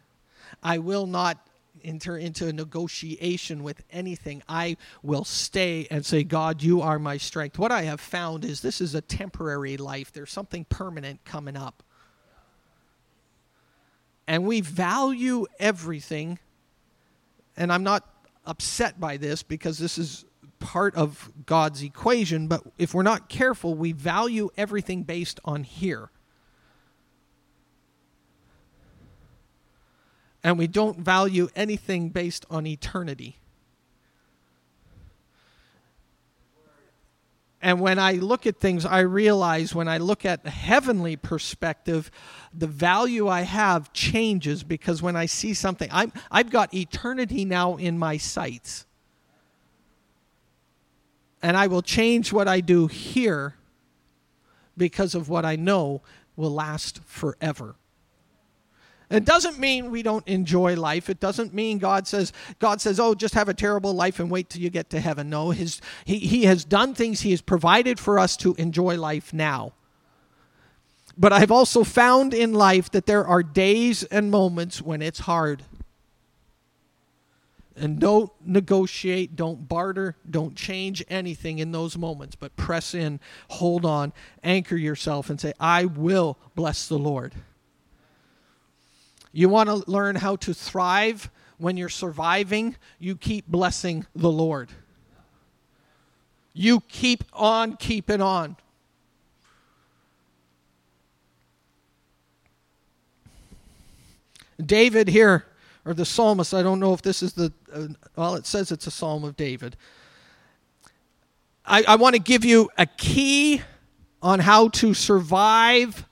I 0.61 0.79
will 0.79 1.07
not 1.07 1.47
enter 1.83 2.17
into 2.17 2.47
a 2.47 2.53
negotiation 2.53 3.63
with 3.63 3.83
anything. 3.91 4.43
I 4.47 4.77
will 5.03 5.23
stay 5.23 5.87
and 5.89 6.05
say, 6.05 6.23
God, 6.23 6.61
you 6.61 6.81
are 6.81 6.99
my 6.99 7.17
strength. 7.17 7.57
What 7.57 7.71
I 7.71 7.83
have 7.83 7.99
found 7.99 8.45
is 8.45 8.61
this 8.61 8.81
is 8.81 8.95
a 8.95 9.01
temporary 9.01 9.77
life, 9.77 10.11
there's 10.11 10.31
something 10.31 10.65
permanent 10.65 11.23
coming 11.25 11.55
up. 11.55 11.83
And 14.27 14.45
we 14.45 14.61
value 14.61 15.45
everything. 15.59 16.39
And 17.55 17.71
I'm 17.71 17.83
not 17.83 18.07
upset 18.45 18.99
by 18.99 19.17
this 19.17 19.41
because 19.41 19.77
this 19.77 19.97
is 19.97 20.25
part 20.59 20.95
of 20.95 21.31
God's 21.45 21.81
equation, 21.81 22.47
but 22.47 22.61
if 22.77 22.93
we're 22.93 23.03
not 23.03 23.29
careful, 23.29 23.73
we 23.75 23.91
value 23.93 24.49
everything 24.57 25.03
based 25.03 25.39
on 25.45 25.63
here. 25.63 26.09
And 30.47 30.57
we 30.57 30.65
don't 30.65 30.97
value 30.97 31.49
anything 31.57 32.07
based 32.07 32.45
on 32.49 32.65
eternity. 32.65 33.35
And 37.61 37.81
when 37.81 37.99
I 37.99 38.13
look 38.13 38.47
at 38.47 38.55
things, 38.55 38.85
I 38.85 39.01
realize 39.01 39.75
when 39.75 39.89
I 39.89 39.97
look 39.97 40.23
at 40.23 40.45
the 40.45 40.49
heavenly 40.49 41.17
perspective, 41.17 42.09
the 42.53 42.65
value 42.65 43.27
I 43.27 43.41
have 43.41 43.91
changes 43.91 44.63
because 44.63 45.01
when 45.01 45.17
I 45.17 45.25
see 45.25 45.53
something, 45.53 45.89
I'm, 45.91 46.13
I've 46.31 46.49
got 46.49 46.73
eternity 46.73 47.43
now 47.43 47.75
in 47.75 47.99
my 47.99 48.15
sights. 48.15 48.85
And 51.41 51.57
I 51.57 51.67
will 51.67 51.81
change 51.81 52.31
what 52.31 52.47
I 52.47 52.61
do 52.61 52.87
here 52.87 53.55
because 54.77 55.13
of 55.13 55.27
what 55.27 55.43
I 55.43 55.57
know 55.57 56.03
will 56.37 56.53
last 56.53 57.03
forever. 57.03 57.75
It 59.09 59.23
doesn't 59.23 59.57
mean 59.57 59.89
we 59.89 60.03
don't 60.03 60.27
enjoy 60.27 60.75
life. 60.75 61.09
It 61.09 61.21
doesn't 61.21 61.53
mean 61.53 61.77
God 61.77 62.07
says, 62.07 62.33
God 62.59 62.81
says, 62.81 62.99
oh, 62.99 63.15
just 63.15 63.35
have 63.35 63.47
a 63.47 63.53
terrible 63.53 63.93
life 63.93 64.19
and 64.19 64.29
wait 64.29 64.49
till 64.49 64.61
you 64.61 64.69
get 64.69 64.89
to 64.89 64.99
heaven. 64.99 65.29
No, 65.29 65.51
his, 65.51 65.79
he, 66.03 66.19
he 66.19 66.43
has 66.43 66.65
done 66.65 66.93
things, 66.93 67.21
He 67.21 67.31
has 67.31 67.41
provided 67.41 67.99
for 67.99 68.19
us 68.19 68.35
to 68.37 68.53
enjoy 68.55 68.97
life 68.97 69.33
now. 69.33 69.73
But 71.17 71.31
I've 71.33 71.51
also 71.51 71.83
found 71.83 72.33
in 72.33 72.53
life 72.53 72.91
that 72.91 73.05
there 73.05 73.25
are 73.25 73.41
days 73.41 74.03
and 74.03 74.29
moments 74.29 74.81
when 74.81 75.01
it's 75.01 75.19
hard. 75.19 75.63
And 77.77 77.99
don't 77.99 78.31
negotiate, 78.43 79.35
don't 79.35 79.69
barter, 79.69 80.15
don't 80.29 80.55
change 80.55 81.03
anything 81.09 81.59
in 81.59 81.71
those 81.71 81.97
moments, 81.97 82.35
but 82.35 82.55
press 82.55 82.93
in, 82.93 83.19
hold 83.49 83.85
on, 83.85 84.13
anchor 84.43 84.75
yourself, 84.75 85.29
and 85.29 85.39
say, 85.39 85.53
I 85.59 85.85
will 85.85 86.37
bless 86.55 86.87
the 86.87 86.97
Lord. 86.97 87.33
You 89.31 89.49
want 89.49 89.69
to 89.69 89.89
learn 89.89 90.15
how 90.15 90.35
to 90.37 90.53
thrive 90.53 91.29
when 91.57 91.77
you're 91.77 91.89
surviving? 91.89 92.75
You 92.99 93.15
keep 93.15 93.47
blessing 93.47 94.05
the 94.15 94.31
Lord. 94.31 94.69
You 96.53 96.81
keep 96.81 97.23
on 97.33 97.77
keeping 97.77 98.21
on. 98.21 98.57
David 104.63 105.07
here, 105.07 105.45
or 105.85 105.93
the 105.93 106.05
psalmist, 106.05 106.53
I 106.53 106.63
don't 106.63 106.79
know 106.79 106.93
if 106.93 107.01
this 107.01 107.21
is 107.21 107.33
the, 107.33 107.53
uh, 107.71 107.87
well, 108.15 108.35
it 108.35 108.47
says 108.47 108.71
it's 108.71 108.87
a 108.87 108.91
psalm 108.91 109.23
of 109.23 109.37
David. 109.37 109.77
I, 111.63 111.83
I 111.87 111.95
want 111.95 112.15
to 112.15 112.21
give 112.21 112.43
you 112.43 112.69
a 112.77 112.85
key 112.85 113.61
on 114.21 114.39
how 114.39 114.69
to 114.69 114.93
survive 114.93 116.05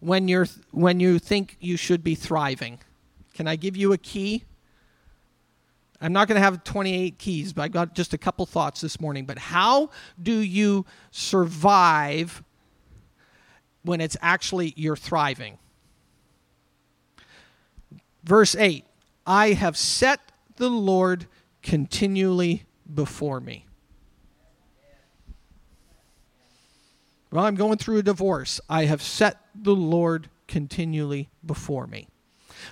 when 0.00 0.28
you're 0.28 0.46
when 0.70 0.98
you 0.98 1.18
think 1.18 1.56
you 1.60 1.76
should 1.76 2.02
be 2.02 2.14
thriving. 2.14 2.80
Can 3.34 3.46
I 3.46 3.56
give 3.56 3.76
you 3.76 3.92
a 3.92 3.98
key? 3.98 4.44
I'm 6.00 6.12
not 6.12 6.28
going 6.28 6.36
to 6.36 6.42
have 6.42 6.64
28 6.64 7.18
keys, 7.18 7.52
but 7.52 7.62
I 7.62 7.68
got 7.68 7.94
just 7.94 8.14
a 8.14 8.18
couple 8.18 8.46
thoughts 8.46 8.80
this 8.80 9.00
morning. 9.00 9.26
But 9.26 9.38
how 9.38 9.90
do 10.20 10.32
you 10.32 10.86
survive 11.10 12.42
when 13.82 14.00
it's 14.00 14.16
actually 14.22 14.72
you're 14.76 14.96
thriving? 14.96 15.58
Verse 18.24 18.54
8 18.54 18.84
I 19.26 19.52
have 19.52 19.76
set 19.76 20.20
the 20.56 20.70
Lord 20.70 21.26
continually 21.62 22.64
before 22.92 23.40
me. 23.40 23.66
Well, 27.30 27.44
I'm 27.44 27.54
going 27.54 27.78
through 27.78 27.98
a 27.98 28.02
divorce. 28.02 28.60
I 28.68 28.86
have 28.86 29.02
set 29.02 29.39
the 29.54 29.74
Lord 29.74 30.28
continually 30.48 31.30
before 31.44 31.86
me. 31.86 32.08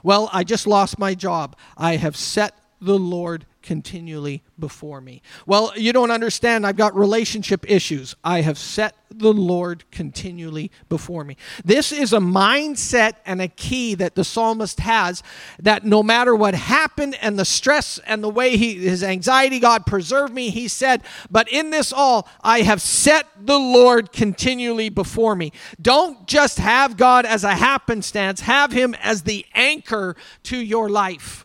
Well, 0.03 0.29
I 0.33 0.45
just 0.45 0.67
lost 0.67 0.99
my 0.99 1.15
job. 1.15 1.57
I 1.77 1.97
have 1.97 2.17
set 2.17 2.59
the 2.81 2.99
Lord 2.99 3.47
continually 3.69 4.43
before 4.59 4.99
me. 4.99 5.21
Well, 5.45 5.75
you 5.77 5.93
don't 5.93 6.11
understand. 6.11 6.67
I've 6.67 6.79
got 6.79 6.97
relationship 6.97 7.71
issues. 7.71 8.17
I 8.25 8.41
have 8.41 8.57
set 8.57 8.97
the 9.11 9.35
Lord 9.35 9.85
continually 9.91 10.71
before 10.89 11.23
me. 11.23 11.37
This 11.67 11.93
is 11.93 12.15
a 12.15 12.19
mindset 12.19 13.17
and 13.27 13.43
a 13.43 13.49
key 13.49 13.95
that 13.97 14.15
the 14.15 14.25
psalmist 14.25 14.81
has 14.81 15.23
that 15.59 15.85
no 15.85 16.03
matter 16.03 16.35
what 16.35 16.55
happened 16.55 17.19
and 17.21 17.39
the 17.39 17.45
stress 17.45 18.01
and 18.07 18.25
the 18.25 18.31
way 18.31 18.57
he, 18.57 18.77
his 18.77 19.05
anxiety, 19.05 19.61
God 19.61 19.85
preserved 19.85 20.33
me, 20.33 20.49
he 20.49 20.67
said, 20.67 21.03
But 21.31 21.47
in 21.53 21.69
this 21.69 21.93
all, 21.93 22.27
I 22.41 22.63
have 22.63 22.81
set 22.81 23.27
the 23.39 23.59
Lord 23.59 24.13
continually 24.13 24.89
before 24.89 25.37
me. 25.37 25.53
Don't 25.79 26.27
just 26.27 26.59
have 26.59 26.97
God 26.97 27.27
as 27.27 27.45
a 27.45 27.55
happenstance, 27.55 28.41
have 28.41 28.73
him 28.73 28.95
as 28.95 29.25
the 29.25 29.45
anchor 29.55 30.17
to 30.45 30.57
your 30.57 30.89
life. 30.89 31.45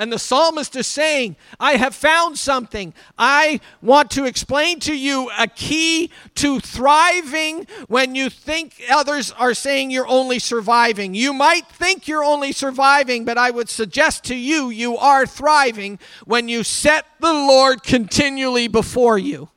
And 0.00 0.10
the 0.10 0.18
psalmist 0.18 0.76
is 0.76 0.86
saying, 0.86 1.36
I 1.60 1.72
have 1.72 1.94
found 1.94 2.38
something. 2.38 2.94
I 3.18 3.60
want 3.82 4.10
to 4.12 4.24
explain 4.24 4.80
to 4.80 4.96
you 4.96 5.30
a 5.38 5.46
key 5.46 6.10
to 6.36 6.58
thriving 6.58 7.66
when 7.86 8.14
you 8.14 8.30
think 8.30 8.82
others 8.90 9.30
are 9.32 9.52
saying 9.52 9.90
you're 9.90 10.08
only 10.08 10.38
surviving. 10.38 11.14
You 11.14 11.34
might 11.34 11.66
think 11.66 12.08
you're 12.08 12.24
only 12.24 12.50
surviving, 12.52 13.26
but 13.26 13.36
I 13.36 13.50
would 13.50 13.68
suggest 13.68 14.24
to 14.24 14.34
you, 14.34 14.70
you 14.70 14.96
are 14.96 15.26
thriving 15.26 15.98
when 16.24 16.48
you 16.48 16.64
set 16.64 17.04
the 17.20 17.34
Lord 17.34 17.82
continually 17.82 18.68
before 18.68 19.18
you. 19.18 19.50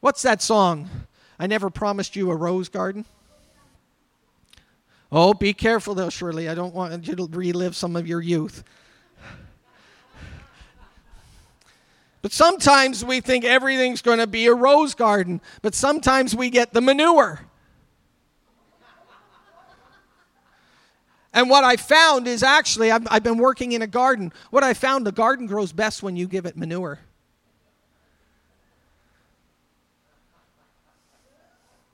What's 0.00 0.22
that 0.22 0.42
song? 0.42 0.90
I 1.38 1.46
never 1.46 1.70
promised 1.70 2.16
you 2.16 2.32
a 2.32 2.34
rose 2.34 2.68
garden. 2.68 3.04
Oh, 5.12 5.34
be 5.34 5.52
careful 5.52 5.94
though, 5.94 6.10
Shirley. 6.10 6.48
I 6.48 6.54
don't 6.54 6.74
want 6.74 7.06
you 7.06 7.16
to 7.16 7.28
relive 7.30 7.74
some 7.74 7.96
of 7.96 8.06
your 8.06 8.20
youth. 8.20 8.62
But 12.22 12.32
sometimes 12.32 13.04
we 13.04 13.20
think 13.20 13.44
everything's 13.44 14.02
going 14.02 14.18
to 14.18 14.26
be 14.26 14.46
a 14.46 14.54
rose 14.54 14.94
garden, 14.94 15.40
but 15.62 15.74
sometimes 15.74 16.36
we 16.36 16.50
get 16.50 16.72
the 16.72 16.80
manure. 16.80 17.40
And 21.32 21.48
what 21.48 21.64
I 21.64 21.76
found 21.76 22.26
is 22.26 22.42
actually, 22.42 22.90
I've, 22.90 23.06
I've, 23.08 23.22
been 23.22 23.38
working 23.38 23.72
in 23.72 23.82
a 23.82 23.86
garden. 23.86 24.32
What 24.50 24.64
I 24.64 24.74
found, 24.74 25.06
the 25.06 25.12
garden 25.12 25.46
grows 25.46 25.72
best 25.72 26.02
when 26.02 26.16
you 26.16 26.26
give 26.26 26.44
it 26.44 26.56
manure. 26.56 26.98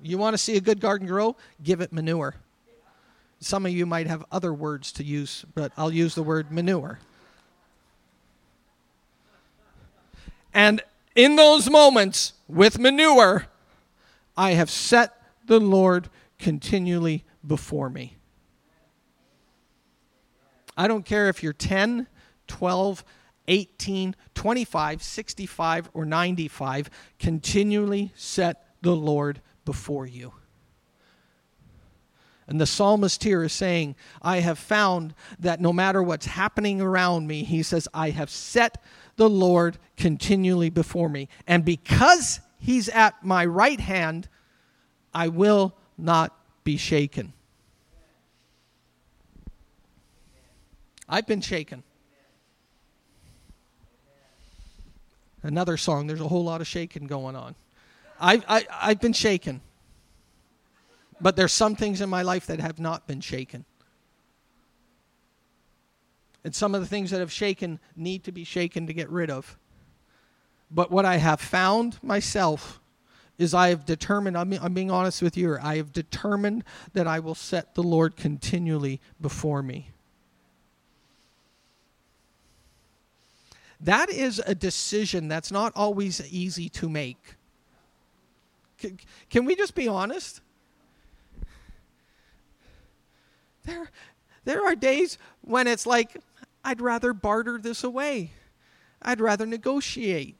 You 0.00 0.16
want 0.16 0.34
to 0.34 0.38
see 0.38 0.56
a 0.56 0.60
good 0.60 0.80
garden 0.80 1.06
grow? 1.06 1.36
Give 1.62 1.82
it 1.82 1.92
manure. 1.92 2.34
Some 3.40 3.66
of 3.66 3.72
you 3.72 3.86
might 3.86 4.06
have 4.06 4.24
other 4.32 4.52
words 4.52 4.92
to 4.92 5.04
use, 5.04 5.44
but 5.54 5.72
I'll 5.76 5.92
use 5.92 6.14
the 6.14 6.22
word 6.22 6.50
manure. 6.50 6.98
And 10.54 10.82
in 11.14 11.36
those 11.36 11.68
moments 11.68 12.32
with 12.48 12.78
manure, 12.78 13.46
I 14.36 14.52
have 14.52 14.70
set 14.70 15.14
the 15.46 15.60
Lord 15.60 16.08
continually 16.38 17.24
before 17.46 17.90
me. 17.90 18.16
I 20.76 20.88
don't 20.88 21.04
care 21.04 21.28
if 21.28 21.42
you're 21.42 21.52
10, 21.52 22.06
12, 22.46 23.04
18, 23.48 24.16
25, 24.34 25.02
65, 25.02 25.90
or 25.94 26.04
95, 26.04 26.90
continually 27.18 28.12
set 28.14 28.66
the 28.82 28.94
Lord 28.94 29.40
before 29.64 30.06
you. 30.06 30.32
And 32.48 32.60
the 32.60 32.66
psalmist 32.66 33.24
here 33.24 33.42
is 33.42 33.52
saying, 33.52 33.96
I 34.22 34.38
have 34.38 34.58
found 34.58 35.14
that 35.38 35.60
no 35.60 35.72
matter 35.72 36.02
what's 36.02 36.26
happening 36.26 36.80
around 36.80 37.26
me, 37.26 37.42
he 37.42 37.62
says, 37.62 37.88
I 37.92 38.10
have 38.10 38.30
set 38.30 38.82
the 39.16 39.28
Lord 39.28 39.78
continually 39.96 40.70
before 40.70 41.08
me. 41.08 41.28
And 41.46 41.64
because 41.64 42.40
he's 42.58 42.88
at 42.88 43.24
my 43.24 43.44
right 43.44 43.80
hand, 43.80 44.28
I 45.12 45.28
will 45.28 45.74
not 45.98 46.38
be 46.62 46.76
shaken. 46.76 47.32
I've 51.08 51.26
been 51.26 51.40
shaken. 51.40 51.82
Another 55.42 55.76
song, 55.76 56.06
there's 56.06 56.20
a 56.20 56.28
whole 56.28 56.44
lot 56.44 56.60
of 56.60 56.66
shaking 56.66 57.06
going 57.06 57.36
on. 57.36 57.54
I, 58.20 58.42
I, 58.48 58.66
I've 58.70 59.00
been 59.00 59.12
shaken. 59.12 59.60
But 61.20 61.36
there's 61.36 61.52
some 61.52 61.76
things 61.76 62.00
in 62.00 62.08
my 62.08 62.22
life 62.22 62.46
that 62.46 62.60
have 62.60 62.78
not 62.78 63.06
been 63.06 63.20
shaken. 63.20 63.64
And 66.44 66.54
some 66.54 66.74
of 66.74 66.80
the 66.80 66.86
things 66.86 67.10
that 67.10 67.20
have 67.20 67.32
shaken 67.32 67.80
need 67.96 68.24
to 68.24 68.32
be 68.32 68.44
shaken 68.44 68.86
to 68.86 68.92
get 68.92 69.10
rid 69.10 69.30
of. 69.30 69.58
But 70.70 70.90
what 70.90 71.04
I 71.04 71.16
have 71.16 71.40
found 71.40 71.98
myself 72.02 72.80
is 73.38 73.52
I 73.52 73.68
have 73.68 73.84
determined, 73.84 74.36
I'm, 74.36 74.52
I'm 74.54 74.72
being 74.72 74.90
honest 74.90 75.22
with 75.22 75.36
you, 75.36 75.58
I 75.60 75.76
have 75.76 75.92
determined 75.92 76.64
that 76.92 77.06
I 77.06 77.18
will 77.20 77.34
set 77.34 77.74
the 77.74 77.82
Lord 77.82 78.16
continually 78.16 79.00
before 79.20 79.62
me. 79.62 79.90
That 83.80 84.08
is 84.08 84.40
a 84.46 84.54
decision 84.54 85.28
that's 85.28 85.50
not 85.50 85.72
always 85.76 86.22
easy 86.32 86.68
to 86.70 86.88
make. 86.88 87.34
Can, 88.78 88.98
can 89.28 89.44
we 89.44 89.54
just 89.54 89.74
be 89.74 89.86
honest? 89.86 90.40
There, 93.66 93.90
there 94.44 94.64
are 94.64 94.74
days 94.74 95.18
when 95.42 95.66
it's 95.66 95.86
like, 95.86 96.16
I'd 96.64 96.80
rather 96.80 97.12
barter 97.12 97.58
this 97.58 97.84
away. 97.84 98.30
I'd 99.02 99.20
rather 99.20 99.44
negotiate. 99.44 100.36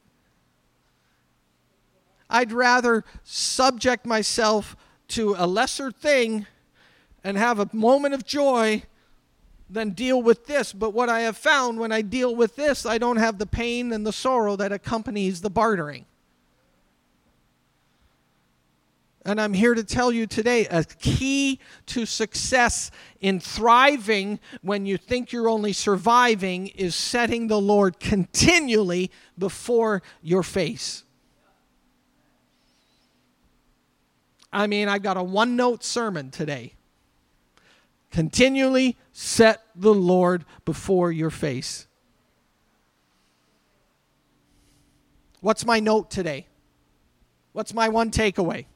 I'd 2.31 2.53
rather 2.53 3.05
subject 3.23 4.07
myself 4.07 4.77
to 5.09 5.35
a 5.39 5.47
lesser 5.47 5.91
thing 5.91 6.47
and 7.23 7.37
have 7.37 7.59
a 7.59 7.69
moment 7.73 8.15
of 8.15 8.25
joy 8.25 8.83
than 9.69 9.91
deal 9.91 10.23
with 10.23 10.47
this. 10.47 10.73
But 10.73 10.91
what 10.91 11.09
I 11.09 11.21
have 11.21 11.37
found 11.37 11.79
when 11.79 11.93
I 11.93 12.03
deal 12.03 12.35
with 12.35 12.57
this, 12.57 12.87
I 12.87 12.99
don't 12.99 13.17
have 13.17 13.39
the 13.39 13.47
pain 13.47 13.93
and 13.93 14.07
the 14.07 14.13
sorrow 14.13 14.57
that 14.57 14.73
accompanies 14.73 15.41
the 15.41 15.51
bartering. 15.51 16.07
And 19.27 19.41
I'm 19.41 19.55
here 19.55 19.75
to 19.75 19.83
tell 19.83 20.13
you 20.13 20.29
today 20.29 20.67
a 20.67 20.85
key 20.85 21.59
to 21.87 22.07
success 22.07 22.93
in 23.21 23.41
thriving 23.41 24.39
when 24.63 24.87
you 24.87 24.97
think 24.97 25.33
you're 25.33 25.49
only 25.49 25.73
surviving 25.73 26.69
is 26.69 26.95
setting 26.95 27.49
the 27.49 27.61
Lord 27.61 27.99
continually 27.99 29.11
before 29.37 30.01
your 30.23 30.45
face. 30.45 31.03
I 34.53 34.69
mean, 34.69 34.89
I've 34.89 35.03
got 35.03 35.17
a 35.17 35.25
one 35.25 35.57
note 35.57 35.83
sermon 35.83 36.31
today. 36.31 36.75
Continually 38.13 38.97
set 39.13 39.65
the 39.75 39.93
Lord 39.93 40.45
before 40.65 41.11
your 41.11 41.31
face. 41.31 41.89
What's 45.41 45.67
my 45.67 45.81
note 45.81 46.13
today? 46.13 46.47
What's 47.53 47.75
my 47.75 47.89
one 47.89 48.13
takeaway? 48.13 48.67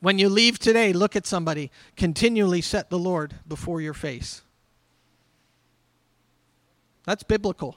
When 0.00 0.18
you 0.18 0.28
leave 0.28 0.58
today, 0.58 0.92
look 0.92 1.16
at 1.16 1.26
somebody. 1.26 1.70
Continually 1.96 2.60
set 2.60 2.88
the 2.90 2.98
Lord 2.98 3.34
before 3.46 3.80
your 3.80 3.94
face. 3.94 4.42
That's 7.04 7.22
biblical. 7.22 7.70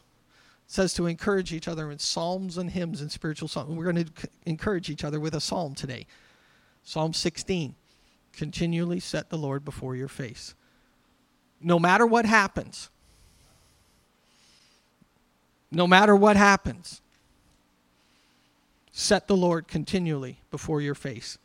It 0.66 0.72
says 0.72 0.94
to 0.96 1.08
encourage 1.08 1.52
each 1.54 1.68
other 1.68 1.90
in 1.90 2.00
psalms 2.00 2.58
and 2.58 2.70
hymns 2.70 3.02
and 3.02 3.12
spiritual 3.12 3.48
songs. 3.48 3.76
We're 3.76 3.92
going 3.92 4.06
to 4.06 4.30
encourage 4.46 4.90
each 4.90 5.04
other 5.04 5.20
with 5.20 5.34
a 5.34 5.42
psalm 5.42 5.74
today. 5.74 6.06
Psalm 6.84 7.14
16. 7.14 7.76
Continually 8.34 9.00
set 9.00 9.30
the 9.30 9.38
Lord 9.38 9.66
before 9.66 9.96
your 9.96 10.08
face. 10.08 10.54
No 11.60 11.80
matter 11.80 12.06
what 12.06 12.26
happens, 12.26 12.90
no 15.72 15.88
matter 15.88 16.16
what 16.16 16.36
happens, 16.36 17.02
set 18.92 19.28
the 19.28 19.36
Lord 19.36 19.68
continually 19.68 20.40
before 20.50 20.82
your 20.82 20.96
face. 20.96 21.38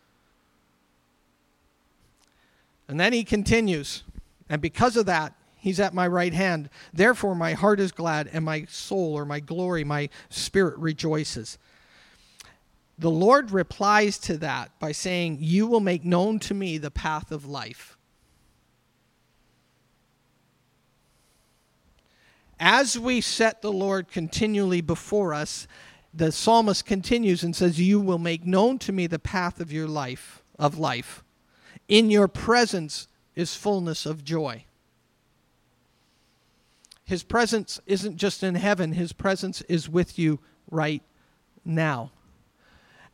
And 2.89 3.01
then 3.01 3.13
he 3.13 3.25
continues, 3.25 4.05
and 4.49 4.63
because 4.63 4.97
of 4.97 5.07
that, 5.07 5.35
he's 5.57 5.81
at 5.81 5.95
my 5.95 6.07
right 6.07 6.33
hand. 6.33 6.71
Therefore, 6.93 7.35
my 7.35 7.55
heart 7.55 7.81
is 7.81 7.91
glad, 7.91 8.29
and 8.33 8.45
my 8.45 8.67
soul, 8.67 9.15
or 9.15 9.25
my 9.25 9.41
glory, 9.41 9.83
my 9.83 10.09
spirit 10.31 10.79
rejoices. 10.79 11.59
The 12.99 13.11
Lord 13.11 13.51
replies 13.51 14.19
to 14.21 14.39
that 14.39 14.71
by 14.79 14.93
saying, 14.93 15.39
You 15.41 15.67
will 15.67 15.81
make 15.81 16.05
known 16.05 16.39
to 16.41 16.55
me 16.55 16.79
the 16.79 16.91
path 16.91 17.31
of 17.31 17.45
life. 17.45 17.99
As 22.59 22.99
we 22.99 23.21
set 23.21 23.61
the 23.61 23.73
Lord 23.73 24.09
continually 24.09 24.81
before 24.81 25.35
us, 25.35 25.67
the 26.15 26.33
psalmist 26.33 26.87
continues 26.87 27.43
and 27.43 27.55
says, 27.55 27.79
You 27.79 28.01
will 28.01 28.19
make 28.19 28.47
known 28.47 28.79
to 28.79 28.93
me 28.93 29.07
the 29.07 29.19
path 29.19 29.61
of 29.61 29.71
your 29.71 29.87
life, 29.87 30.43
of 30.59 30.79
life. 30.79 31.23
In 31.89 32.11
your 32.11 32.29
presence 32.29 33.07
is 33.35 33.55
fullness 33.55 34.07
of 34.07 34.25
joy. 34.25 34.65
His 37.05 37.23
presence 37.23 37.81
isn't 37.87 38.17
just 38.17 38.43
in 38.43 38.57
heaven, 38.57 38.93
His 38.93 39.13
presence 39.13 39.63
is 39.63 39.89
with 39.89 40.19
you 40.19 40.41
right 40.71 41.03
now. 41.65 42.11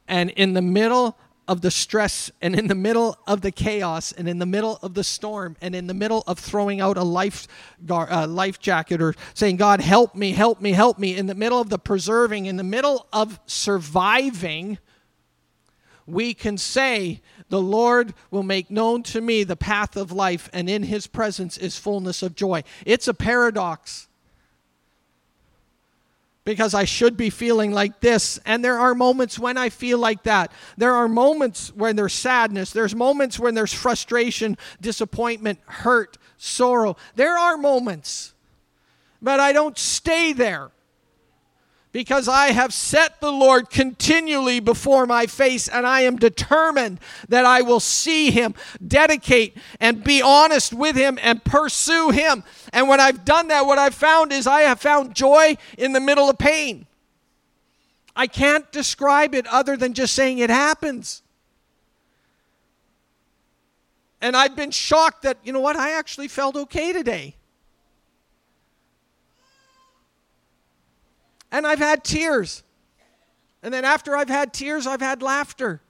And 0.08 0.30
in 0.30 0.54
the 0.54 0.62
middle 0.62 1.18
of 1.48 1.60
the 1.60 1.70
stress 1.70 2.30
and 2.40 2.54
in 2.54 2.68
the 2.68 2.74
middle 2.74 3.18
of 3.26 3.40
the 3.40 3.50
chaos 3.50 4.12
and 4.12 4.28
in 4.28 4.38
the 4.38 4.46
middle 4.46 4.78
of 4.80 4.94
the 4.94 5.04
storm 5.04 5.56
and 5.60 5.74
in 5.74 5.86
the 5.86 5.94
middle 5.94 6.22
of 6.26 6.38
throwing 6.38 6.80
out 6.80 6.96
a 6.96 7.02
life, 7.02 7.48
uh, 7.90 8.26
life 8.26 8.58
jacket 8.58 9.02
or 9.02 9.14
saying, 9.34 9.56
God, 9.56 9.80
help 9.80 10.14
me, 10.14 10.32
help 10.32 10.60
me, 10.60 10.72
help 10.72 10.98
me, 10.98 11.16
in 11.16 11.26
the 11.26 11.34
middle 11.34 11.60
of 11.60 11.68
the 11.68 11.78
preserving, 11.78 12.46
in 12.46 12.56
the 12.56 12.62
middle 12.62 13.06
of 13.12 13.40
surviving, 13.46 14.78
we 16.06 16.32
can 16.32 16.56
say, 16.56 17.20
The 17.52 17.60
Lord 17.60 18.14
will 18.30 18.44
make 18.44 18.70
known 18.70 19.02
to 19.02 19.20
me 19.20 19.44
the 19.44 19.56
path 19.56 19.94
of 19.94 20.10
life, 20.10 20.48
and 20.54 20.70
in 20.70 20.84
his 20.84 21.06
presence 21.06 21.58
is 21.58 21.76
fullness 21.76 22.22
of 22.22 22.34
joy. 22.34 22.64
It's 22.86 23.08
a 23.08 23.12
paradox 23.12 24.08
because 26.46 26.72
I 26.72 26.84
should 26.84 27.14
be 27.14 27.28
feeling 27.28 27.70
like 27.70 28.00
this. 28.00 28.40
And 28.46 28.64
there 28.64 28.78
are 28.78 28.94
moments 28.94 29.38
when 29.38 29.58
I 29.58 29.68
feel 29.68 29.98
like 29.98 30.22
that. 30.22 30.50
There 30.78 30.94
are 30.94 31.08
moments 31.08 31.70
when 31.76 31.94
there's 31.94 32.14
sadness. 32.14 32.70
There's 32.70 32.94
moments 32.94 33.38
when 33.38 33.54
there's 33.54 33.74
frustration, 33.74 34.56
disappointment, 34.80 35.58
hurt, 35.66 36.16
sorrow. 36.38 36.96
There 37.16 37.36
are 37.36 37.58
moments. 37.58 38.32
But 39.20 39.40
I 39.40 39.52
don't 39.52 39.76
stay 39.76 40.32
there 40.32 40.70
because 41.92 42.26
I 42.26 42.48
have 42.48 42.72
set 42.72 43.20
the 43.20 43.30
Lord 43.30 43.68
continually 43.68 44.60
before 44.60 45.06
my 45.06 45.26
face, 45.26 45.68
and 45.68 45.86
I 45.86 46.00
am 46.00 46.16
determined 46.16 46.98
that 47.28 47.44
I 47.44 47.60
will 47.60 47.80
see 47.80 48.30
Him, 48.30 48.54
dedicate, 48.86 49.56
and 49.78 50.02
be 50.02 50.22
honest 50.22 50.72
with 50.72 50.96
Him 50.96 51.18
and 51.22 51.44
pursue 51.44 52.10
Him. 52.10 52.44
And 52.72 52.88
when 52.88 52.98
I've 52.98 53.24
done 53.26 53.48
that, 53.48 53.66
what 53.66 53.78
I've 53.78 53.94
found 53.94 54.32
is 54.32 54.46
I 54.46 54.62
have 54.62 54.80
found 54.80 55.14
joy 55.14 55.56
in 55.76 55.92
the 55.92 56.00
middle 56.00 56.30
of 56.30 56.38
pain. 56.38 56.86
I 58.16 58.26
can't 58.26 58.70
describe 58.72 59.34
it 59.34 59.46
other 59.46 59.76
than 59.76 59.92
just 59.92 60.14
saying 60.14 60.38
it 60.38 60.50
happens. 60.50 61.22
And 64.20 64.36
I've 64.36 64.56
been 64.56 64.70
shocked 64.70 65.22
that, 65.22 65.38
you 65.44 65.52
know 65.52 65.60
what, 65.60 65.76
I 65.76 65.98
actually 65.98 66.28
felt 66.28 66.56
okay 66.56 66.92
today. 66.92 67.34
And 71.52 71.66
I've 71.66 71.78
had 71.78 72.02
tears. 72.02 72.64
And 73.62 73.72
then 73.72 73.84
after 73.84 74.16
I've 74.16 74.30
had 74.30 74.52
tears, 74.52 74.86
I've 74.86 75.02
had 75.02 75.22
laughter. 75.22 75.82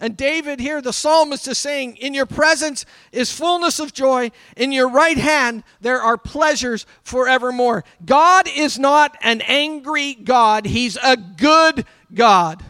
And 0.00 0.16
David 0.16 0.60
here, 0.60 0.80
the 0.80 0.92
psalmist, 0.92 1.46
is 1.48 1.58
saying, 1.58 1.96
In 1.96 2.14
your 2.14 2.26
presence 2.26 2.84
is 3.12 3.32
fullness 3.32 3.78
of 3.78 3.92
joy. 3.92 4.30
In 4.56 4.72
your 4.72 4.88
right 4.88 5.18
hand, 5.18 5.64
there 5.80 6.00
are 6.00 6.16
pleasures 6.16 6.86
forevermore. 7.02 7.84
God 8.04 8.48
is 8.48 8.78
not 8.78 9.16
an 9.22 9.40
angry 9.42 10.14
God, 10.14 10.66
He's 10.66 10.96
a 11.02 11.16
good 11.16 11.86
God, 12.12 12.62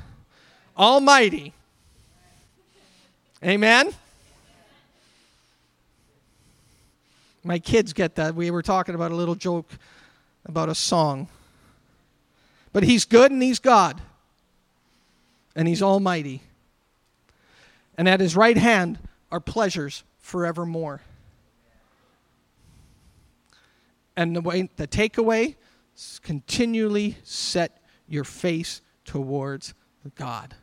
Almighty. 0.76 1.52
Amen? 3.42 3.92
My 7.42 7.58
kids 7.58 7.92
get 7.92 8.14
that. 8.14 8.34
We 8.34 8.50
were 8.50 8.62
talking 8.62 8.94
about 8.94 9.10
a 9.10 9.14
little 9.14 9.34
joke 9.34 9.70
about 10.46 10.68
a 10.68 10.74
song. 10.74 11.28
But 12.72 12.82
He's 12.82 13.04
good 13.04 13.30
and 13.30 13.42
He's 13.42 13.58
God, 13.58 14.00
and 15.54 15.68
He's 15.68 15.82
Almighty. 15.82 16.42
And 17.96 18.08
at 18.08 18.20
His 18.20 18.36
right 18.36 18.56
hand 18.56 18.98
are 19.30 19.40
pleasures 19.40 20.04
forevermore. 20.18 21.02
And 24.16 24.34
the 24.34 24.40
way 24.40 24.68
the 24.76 24.86
takeaway 24.86 25.56
is 25.96 26.20
continually 26.22 27.16
set 27.24 27.80
your 28.08 28.24
face 28.24 28.80
towards 29.04 29.74
God. 30.14 30.54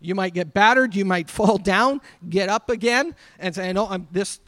You 0.00 0.14
might 0.14 0.32
get 0.32 0.54
battered, 0.54 0.94
you 0.94 1.04
might 1.04 1.28
fall 1.30 1.58
down, 1.58 2.00
get 2.28 2.48
up 2.48 2.70
again, 2.70 3.14
and 3.38 3.54
say, 3.54 3.72
"No, 3.72 3.88
I'm 3.88 4.08
this 4.10 4.40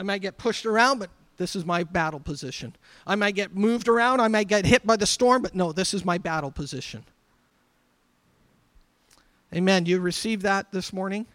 I 0.00 0.02
might 0.02 0.22
get 0.22 0.38
pushed 0.38 0.64
around, 0.64 0.98
but 0.98 1.10
this 1.36 1.54
is 1.54 1.66
my 1.66 1.84
battle 1.84 2.20
position. 2.20 2.74
I 3.06 3.16
might 3.16 3.34
get 3.34 3.54
moved 3.54 3.86
around, 3.86 4.20
I 4.20 4.28
might 4.28 4.48
get 4.48 4.64
hit 4.64 4.86
by 4.86 4.96
the 4.96 5.04
storm, 5.04 5.42
but 5.42 5.54
no, 5.54 5.72
this 5.72 5.92
is 5.92 6.06
my 6.06 6.16
battle 6.16 6.50
position. 6.50 7.04
Amen. 9.54 9.84
You 9.84 10.00
received 10.00 10.40
that 10.40 10.72
this 10.72 10.94
morning? 10.94 11.26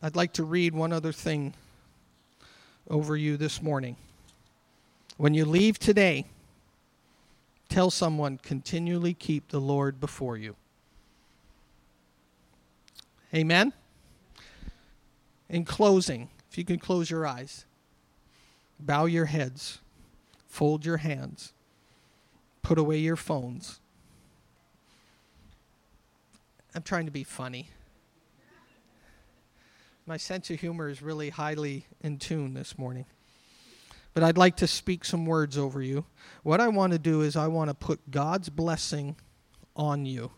I'd 0.00 0.14
like 0.14 0.34
to 0.34 0.44
read 0.44 0.76
one 0.76 0.92
other 0.92 1.10
thing 1.10 1.54
over 2.88 3.16
you 3.16 3.36
this 3.36 3.60
morning. 3.60 3.96
When 5.16 5.34
you 5.34 5.44
leave 5.44 5.80
today, 5.80 6.26
Tell 7.68 7.90
someone, 7.90 8.38
continually 8.38 9.14
keep 9.14 9.48
the 9.48 9.60
Lord 9.60 10.00
before 10.00 10.36
you. 10.36 10.56
Amen? 13.34 13.72
In 15.48 15.64
closing, 15.64 16.30
if 16.50 16.56
you 16.56 16.64
can 16.64 16.78
close 16.78 17.10
your 17.10 17.26
eyes, 17.26 17.66
bow 18.80 19.04
your 19.04 19.26
heads, 19.26 19.80
fold 20.46 20.84
your 20.84 20.98
hands, 20.98 21.52
put 22.62 22.78
away 22.78 22.98
your 22.98 23.16
phones. 23.16 23.80
I'm 26.74 26.82
trying 26.82 27.06
to 27.06 27.12
be 27.12 27.24
funny. 27.24 27.68
My 30.06 30.16
sense 30.16 30.48
of 30.48 30.60
humor 30.60 30.88
is 30.88 31.02
really 31.02 31.28
highly 31.28 31.84
in 32.00 32.18
tune 32.18 32.54
this 32.54 32.78
morning 32.78 33.04
but 34.14 34.22
I'd 34.22 34.38
like 34.38 34.56
to 34.56 34.66
speak 34.66 35.04
some 35.04 35.26
words 35.26 35.56
over 35.56 35.82
you. 35.82 36.04
What 36.42 36.60
I 36.60 36.68
want 36.68 36.92
to 36.92 36.98
do 36.98 37.20
is 37.22 37.36
I 37.36 37.46
want 37.46 37.70
to 37.70 37.74
put 37.74 38.10
God's 38.10 38.48
blessing 38.48 39.16
on 39.76 40.06
you, 40.06 40.30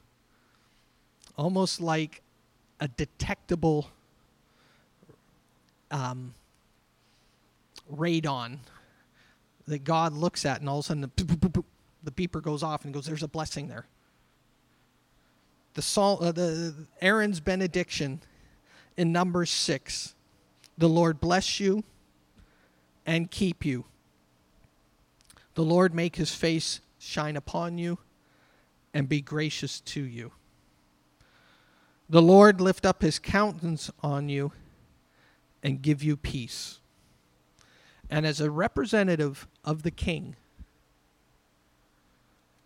almost 1.36 1.80
like 1.80 2.22
a 2.80 2.88
detectable 2.88 3.90
um, 5.90 6.34
radon 7.92 8.58
that 9.66 9.84
God 9.84 10.12
looks 10.12 10.44
at, 10.44 10.60
and 10.60 10.68
all 10.68 10.78
of 10.80 10.84
a 10.84 10.88
sudden 10.88 11.02
the, 11.02 11.64
the 12.02 12.10
beeper 12.10 12.42
goes 12.42 12.62
off 12.62 12.84
and 12.84 12.92
goes, 12.92 13.06
"There's 13.06 13.22
a 13.22 13.28
blessing 13.28 13.68
there." 13.68 13.86
The, 15.74 15.82
Saul, 15.82 16.22
uh, 16.22 16.32
the 16.32 16.74
Aaron's 17.00 17.40
benediction 17.40 18.20
in 18.96 19.12
Numbers 19.12 19.50
six. 19.50 20.14
The 20.76 20.88
Lord 20.88 21.20
bless 21.20 21.60
you 21.60 21.84
and 23.10 23.28
keep 23.28 23.64
you. 23.64 23.84
The 25.56 25.64
Lord 25.64 25.92
make 25.92 26.14
his 26.14 26.32
face 26.32 26.80
shine 27.00 27.36
upon 27.36 27.76
you 27.76 27.98
and 28.94 29.08
be 29.08 29.20
gracious 29.20 29.80
to 29.80 30.00
you. 30.00 30.30
The 32.08 32.22
Lord 32.22 32.60
lift 32.60 32.86
up 32.86 33.02
his 33.02 33.18
countenance 33.18 33.90
on 34.00 34.28
you 34.28 34.52
and 35.60 35.82
give 35.82 36.04
you 36.04 36.16
peace. 36.16 36.78
And 38.08 38.24
as 38.24 38.40
a 38.40 38.48
representative 38.48 39.48
of 39.64 39.82
the 39.82 39.90
King, 39.90 40.36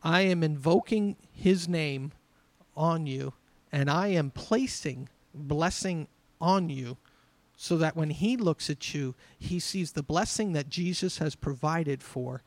I 0.02 0.20
am 0.20 0.42
invoking 0.42 1.16
his 1.32 1.66
name 1.66 2.12
on 2.76 3.06
you, 3.06 3.32
and 3.72 3.88
I 3.88 4.08
am 4.08 4.30
placing 4.30 5.08
blessing 5.32 6.06
on 6.38 6.68
you 6.68 6.98
so 7.56 7.76
that 7.78 7.96
when 7.96 8.10
he 8.10 8.36
looks 8.36 8.68
at 8.68 8.94
you, 8.94 9.14
he 9.38 9.58
sees 9.58 9.92
the 9.92 10.02
blessing 10.02 10.52
that 10.52 10.68
Jesus 10.68 11.18
has 11.18 11.34
provided 11.34 12.02
for, 12.02 12.42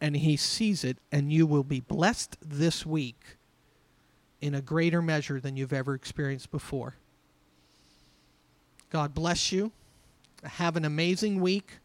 and 0.00 0.16
he 0.16 0.36
sees 0.36 0.84
it, 0.84 0.98
and 1.10 1.32
you 1.32 1.46
will 1.46 1.64
be 1.64 1.80
blessed 1.80 2.36
this 2.40 2.84
week 2.84 3.36
in 4.40 4.54
a 4.54 4.62
greater 4.62 5.02
measure 5.02 5.40
than 5.40 5.56
you've 5.56 5.72
ever 5.72 5.94
experienced 5.94 6.50
before. 6.50 6.94
God 8.90 9.14
bless 9.14 9.52
you. 9.52 9.72
Have 10.44 10.76
an 10.76 10.84
amazing 10.84 11.40
week. 11.40 11.78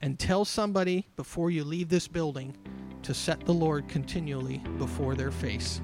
And 0.00 0.18
tell 0.18 0.44
somebody 0.44 1.06
before 1.16 1.50
you 1.50 1.62
leave 1.62 1.88
this 1.88 2.08
building 2.08 2.56
to 3.02 3.14
set 3.14 3.44
the 3.44 3.54
Lord 3.54 3.88
continually 3.88 4.58
before 4.78 5.14
their 5.14 5.30
face. 5.30 5.80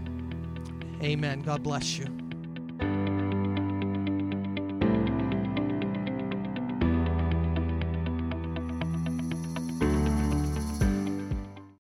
Amen. 1.03 1.43
God 1.43 1.63
bless 1.63 1.99
you. 1.99 2.28